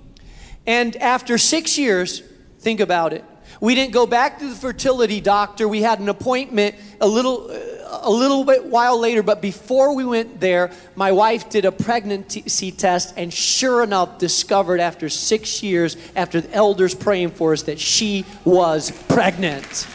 And 0.66 0.96
after 0.96 1.36
six 1.36 1.76
years, 1.76 2.22
think 2.60 2.80
about 2.80 3.12
it. 3.12 3.22
We 3.60 3.74
didn't 3.74 3.92
go 3.92 4.06
back 4.06 4.38
to 4.38 4.48
the 4.48 4.54
fertility 4.54 5.20
doctor. 5.20 5.68
We 5.68 5.82
had 5.82 6.00
an 6.00 6.08
appointment 6.08 6.74
a 6.98 7.06
little, 7.06 7.50
a 7.50 8.10
little 8.10 8.44
bit 8.44 8.64
while 8.64 8.98
later, 8.98 9.22
but 9.22 9.42
before 9.42 9.94
we 9.94 10.06
went 10.06 10.40
there, 10.40 10.70
my 10.94 11.12
wife 11.12 11.50
did 11.50 11.66
a 11.66 11.72
pregnancy 11.72 12.72
test 12.72 13.12
and 13.18 13.32
sure 13.32 13.82
enough 13.82 14.16
discovered 14.16 14.80
after 14.80 15.10
six 15.10 15.62
years, 15.62 15.98
after 16.16 16.40
the 16.40 16.52
elders 16.54 16.94
praying 16.94 17.30
for 17.30 17.52
us, 17.52 17.64
that 17.64 17.78
she 17.78 18.24
was 18.44 18.90
pregnant. 19.08 19.86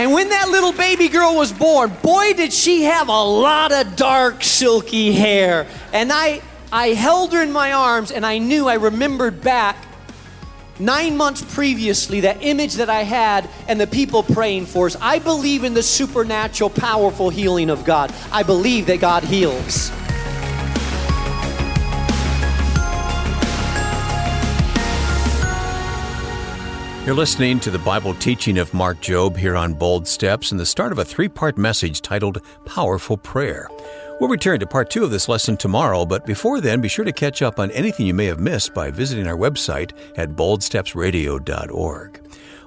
And 0.00 0.12
when 0.12 0.30
that 0.30 0.48
little 0.48 0.72
baby 0.72 1.10
girl 1.10 1.36
was 1.36 1.52
born, 1.52 1.92
boy, 2.02 2.32
did 2.32 2.54
she 2.54 2.84
have 2.84 3.08
a 3.08 3.22
lot 3.22 3.70
of 3.70 3.96
dark, 3.96 4.42
silky 4.42 5.12
hair. 5.12 5.66
And 5.92 6.10
I, 6.10 6.40
I 6.72 6.94
held 6.94 7.34
her 7.34 7.42
in 7.42 7.52
my 7.52 7.74
arms 7.74 8.10
and 8.10 8.24
I 8.24 8.38
knew, 8.38 8.66
I 8.66 8.76
remembered 8.76 9.42
back 9.42 9.76
nine 10.78 11.18
months 11.18 11.44
previously, 11.54 12.20
that 12.20 12.42
image 12.42 12.76
that 12.76 12.88
I 12.88 13.02
had 13.02 13.46
and 13.68 13.78
the 13.78 13.86
people 13.86 14.22
praying 14.22 14.64
for 14.64 14.86
us. 14.86 14.96
I 15.02 15.18
believe 15.18 15.64
in 15.64 15.74
the 15.74 15.82
supernatural, 15.82 16.70
powerful 16.70 17.28
healing 17.28 17.68
of 17.68 17.84
God. 17.84 18.10
I 18.32 18.42
believe 18.42 18.86
that 18.86 19.00
God 19.00 19.22
heals. 19.22 19.92
You're 27.10 27.16
listening 27.16 27.58
to 27.60 27.72
the 27.72 27.78
Bible 27.80 28.14
teaching 28.14 28.56
of 28.56 28.72
Mark 28.72 29.00
Jobe 29.00 29.36
here 29.36 29.56
on 29.56 29.74
Bold 29.74 30.06
Steps 30.06 30.52
and 30.52 30.60
the 30.60 30.64
start 30.64 30.92
of 30.92 31.00
a 31.00 31.04
three 31.04 31.26
part 31.26 31.58
message 31.58 32.02
titled 32.02 32.40
Powerful 32.66 33.16
Prayer. 33.16 33.68
We'll 34.20 34.30
return 34.30 34.60
to 34.60 34.66
part 34.68 34.90
two 34.90 35.02
of 35.02 35.10
this 35.10 35.28
lesson 35.28 35.56
tomorrow, 35.56 36.06
but 36.06 36.24
before 36.24 36.60
then, 36.60 36.80
be 36.80 36.86
sure 36.86 37.04
to 37.04 37.10
catch 37.12 37.42
up 37.42 37.58
on 37.58 37.72
anything 37.72 38.06
you 38.06 38.14
may 38.14 38.26
have 38.26 38.38
missed 38.38 38.74
by 38.74 38.92
visiting 38.92 39.26
our 39.26 39.36
website 39.36 39.90
at 40.16 40.36
boldstepsradio.org. 40.36 42.20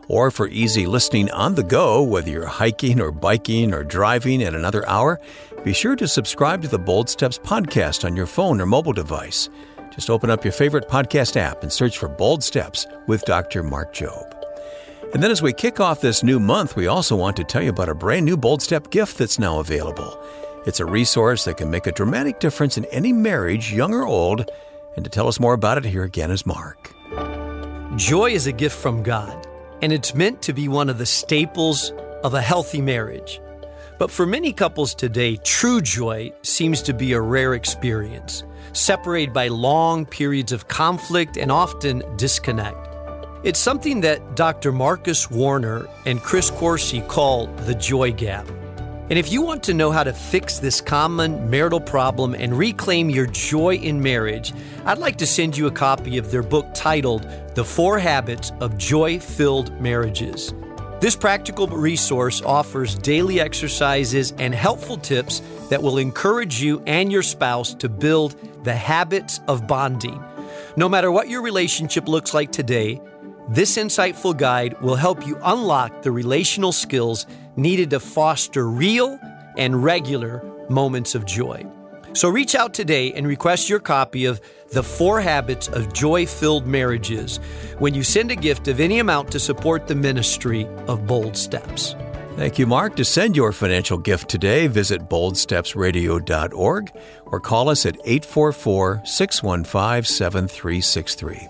Or 0.09 0.29
for 0.29 0.49
easy 0.49 0.87
listening 0.87 1.31
on 1.31 1.55
the 1.55 1.63
go, 1.63 2.03
whether 2.03 2.29
you're 2.29 2.45
hiking 2.45 2.99
or 2.99 3.13
biking 3.13 3.73
or 3.73 3.85
driving 3.85 4.41
in 4.41 4.55
another 4.55 4.85
hour, 4.89 5.21
be 5.63 5.71
sure 5.71 5.95
to 5.95 6.05
subscribe 6.05 6.61
to 6.63 6.67
the 6.67 6.77
Bold 6.77 7.07
Steps 7.07 7.39
podcast 7.39 8.03
on 8.03 8.17
your 8.17 8.27
phone 8.27 8.59
or 8.59 8.65
mobile 8.65 8.91
device. 8.91 9.47
Just 9.95 10.09
open 10.09 10.31
up 10.31 10.43
your 10.43 10.53
favorite 10.53 10.89
podcast 10.89 11.37
app 11.37 11.61
and 11.61 11.71
search 11.71 11.99
for 11.99 12.07
Bold 12.07 12.43
Steps 12.43 12.87
with 13.05 13.23
Dr. 13.25 13.61
Mark 13.61 13.93
Jobe. 13.93 14.33
And 15.13 15.21
then 15.21 15.29
as 15.29 15.43
we 15.43 15.53
kick 15.53 15.79
off 15.79 16.01
this 16.01 16.23
new 16.23 16.39
month, 16.39 16.75
we 16.75 16.87
also 16.87 17.15
want 17.15 17.37
to 17.37 17.43
tell 17.43 17.61
you 17.61 17.69
about 17.69 17.89
a 17.89 17.93
brand 17.93 18.25
new 18.25 18.35
Bold 18.35 18.63
Step 18.63 18.89
gift 18.89 19.19
that's 19.19 19.37
now 19.37 19.59
available. 19.59 20.19
It's 20.65 20.79
a 20.79 20.85
resource 20.85 21.45
that 21.45 21.57
can 21.57 21.69
make 21.69 21.85
a 21.85 21.91
dramatic 21.91 22.39
difference 22.39 22.75
in 22.75 22.85
any 22.85 23.13
marriage, 23.13 23.71
young 23.71 23.93
or 23.93 24.07
old. 24.07 24.49
And 24.95 25.05
to 25.05 25.11
tell 25.11 25.27
us 25.27 25.39
more 25.39 25.53
about 25.53 25.77
it, 25.77 25.85
here 25.85 26.03
again 26.03 26.31
is 26.31 26.43
Mark. 26.43 26.91
Joy 27.95 28.31
is 28.31 28.47
a 28.47 28.51
gift 28.51 28.75
from 28.75 29.03
God, 29.03 29.47
and 29.83 29.93
it's 29.93 30.15
meant 30.15 30.41
to 30.41 30.53
be 30.53 30.67
one 30.67 30.89
of 30.89 30.97
the 30.97 31.05
staples 31.05 31.91
of 32.23 32.33
a 32.33 32.41
healthy 32.41 32.81
marriage. 32.81 33.39
But 33.99 34.09
for 34.09 34.25
many 34.25 34.51
couples 34.53 34.95
today, 34.95 35.35
true 35.43 35.81
joy 35.81 36.33
seems 36.41 36.81
to 36.81 36.93
be 36.93 37.13
a 37.13 37.21
rare 37.21 37.53
experience, 37.53 38.43
separated 38.73 39.33
by 39.33 39.47
long 39.47 40.05
periods 40.05 40.51
of 40.51 40.67
conflict 40.67 41.37
and 41.37 41.51
often 41.51 42.03
disconnect. 42.17 42.89
It's 43.43 43.59
something 43.59 44.01
that 44.01 44.35
Dr. 44.35 44.71
Marcus 44.71 45.29
Warner 45.29 45.87
and 46.05 46.21
Chris 46.21 46.49
Coursey 46.51 47.07
call 47.07 47.47
the 47.47 47.75
joy 47.75 48.11
gap. 48.11 48.47
And 49.09 49.19
if 49.19 49.31
you 49.31 49.41
want 49.41 49.61
to 49.63 49.73
know 49.73 49.91
how 49.91 50.03
to 50.03 50.13
fix 50.13 50.59
this 50.59 50.79
common 50.79 51.49
marital 51.49 51.81
problem 51.81 52.33
and 52.33 52.57
reclaim 52.57 53.09
your 53.09 53.27
joy 53.27 53.75
in 53.75 54.01
marriage, 54.01 54.53
I'd 54.85 54.97
like 54.97 55.17
to 55.17 55.27
send 55.27 55.57
you 55.57 55.67
a 55.67 55.71
copy 55.71 56.17
of 56.17 56.31
their 56.31 56.41
book 56.41 56.67
titled 56.73 57.29
The 57.53 57.65
Four 57.65 57.99
Habits 57.99 58.53
of 58.61 58.77
Joy 58.77 59.19
Filled 59.19 59.79
Marriages. 59.81 60.53
This 61.03 61.17
practical 61.17 61.67
resource 61.67 62.41
offers 62.41 62.95
daily 62.95 63.41
exercises 63.41 64.31
and 64.39 64.55
helpful 64.55 64.95
tips 64.95 65.41
that 65.69 65.83
will 65.83 65.97
encourage 65.97 66.61
you 66.61 66.81
and 66.87 67.11
your 67.11 67.23
spouse 67.23 67.73
to 67.73 67.89
build 67.89 68.37
the 68.63 68.73
habits 68.73 69.41
of 69.49 69.67
bonding. 69.67 70.23
No 70.77 70.87
matter 70.87 71.11
what 71.11 71.27
your 71.27 71.41
relationship 71.41 72.07
looks 72.07 72.33
like 72.33 72.53
today, 72.53 73.01
this 73.49 73.75
insightful 73.75 74.37
guide 74.37 74.81
will 74.81 74.95
help 74.95 75.27
you 75.27 75.37
unlock 75.43 76.03
the 76.03 76.11
relational 76.13 76.71
skills 76.71 77.25
needed 77.57 77.89
to 77.89 77.99
foster 77.99 78.69
real 78.69 79.19
and 79.57 79.83
regular 79.83 80.41
moments 80.69 81.15
of 81.15 81.25
joy. 81.25 81.65
So 82.13 82.29
reach 82.29 82.55
out 82.55 82.73
today 82.73 83.11
and 83.11 83.27
request 83.27 83.69
your 83.69 83.81
copy 83.81 84.23
of 84.23 84.39
The 84.73 84.81
Four 84.81 85.21
Habits 85.21 85.67
of 85.67 85.93
Joy 85.93 86.25
Filled 86.25 86.65
Marriages 86.65 87.37
when 87.77 87.93
you 87.93 88.01
send 88.01 88.31
a 88.31 88.35
gift 88.35 88.67
of 88.67 88.79
any 88.79 88.97
amount 88.97 89.31
to 89.31 89.39
support 89.39 89.85
the 89.85 89.93
ministry 89.93 90.65
of 90.87 91.05
Bold 91.05 91.37
Steps. 91.37 91.95
Thank 92.37 92.57
you, 92.57 92.65
Mark. 92.65 92.95
To 92.95 93.05
send 93.05 93.35
your 93.35 93.51
financial 93.51 93.99
gift 93.99 94.29
today, 94.29 94.65
visit 94.65 95.07
boldstepsradio.org 95.07 96.91
or 97.25 97.39
call 97.39 97.69
us 97.69 97.85
at 97.85 97.97
844 98.03 99.03
615 99.05 100.03
7363. 100.05 101.47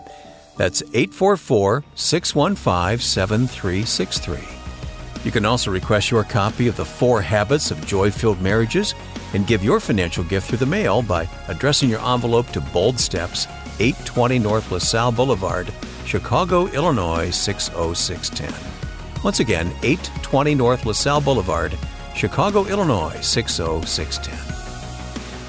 That's 0.58 0.82
844 0.82 1.86
615 1.96 3.00
7363. 3.00 4.63
You 5.24 5.32
can 5.32 5.46
also 5.46 5.72
request 5.72 6.12
your 6.12 6.26
copy 6.26 6.68
of 6.68 6.76
The 6.76 6.84
Four 6.84 7.22
Habits 7.22 7.72
of 7.72 7.86
Joy 7.86 8.12
Filled 8.12 8.42
Marriages 8.42 8.94
and 9.34 9.48
give 9.48 9.64
your 9.64 9.80
financial 9.80 10.24
gift 10.26 10.50
through 10.50 10.58
the 10.58 10.66
mail 10.66 11.02
by 11.02 11.30
addressing 11.48 11.90
your 11.90 12.06
envelope 12.06 12.48
to 12.50 12.60
Bold 12.60 13.00
Steps, 13.00 13.48
820 13.80 14.40
North 14.40 14.70
LaSalle 14.70 15.14
Boulevard, 15.14 15.72
Chicago, 16.06 16.68
Illinois 16.68 17.30
60610. 17.32 18.54
Once 19.24 19.40
again, 19.40 19.68
820 19.82 20.56
North 20.56 20.86
LaSalle 20.86 21.22
Boulevard, 21.22 21.78
Chicago, 22.14 22.66
Illinois 22.66 23.18
60610. 23.22 24.36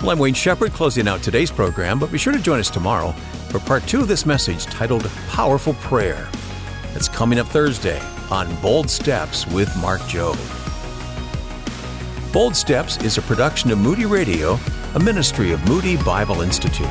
Well, 0.00 0.12
I'm 0.12 0.18
Wayne 0.20 0.34
Shepherd 0.34 0.72
closing 0.72 1.08
out 1.08 1.20
today's 1.20 1.50
program, 1.50 1.98
but 1.98 2.12
be 2.12 2.18
sure 2.18 2.32
to 2.32 2.38
join 2.38 2.60
us 2.60 2.70
tomorrow 2.70 3.10
for 3.48 3.58
part 3.58 3.84
two 3.88 4.02
of 4.02 4.08
this 4.08 4.24
message 4.24 4.66
titled 4.66 5.10
Powerful 5.30 5.74
Prayer. 5.74 6.28
That's 6.92 7.08
coming 7.08 7.40
up 7.40 7.48
Thursday 7.48 8.00
on 8.30 8.54
Bold 8.60 8.90
Steps 8.90 9.46
with 9.48 9.74
Mark 9.76 10.00
Jobe. 10.02 10.38
Bold 12.32 12.56
Steps 12.56 12.96
is 13.02 13.18
a 13.18 13.22
production 13.22 13.70
of 13.70 13.78
Moody 13.78 14.06
Radio, 14.06 14.58
a 14.94 15.00
ministry 15.00 15.52
of 15.52 15.66
Moody 15.68 15.96
Bible 15.98 16.40
Institute. 16.40 16.88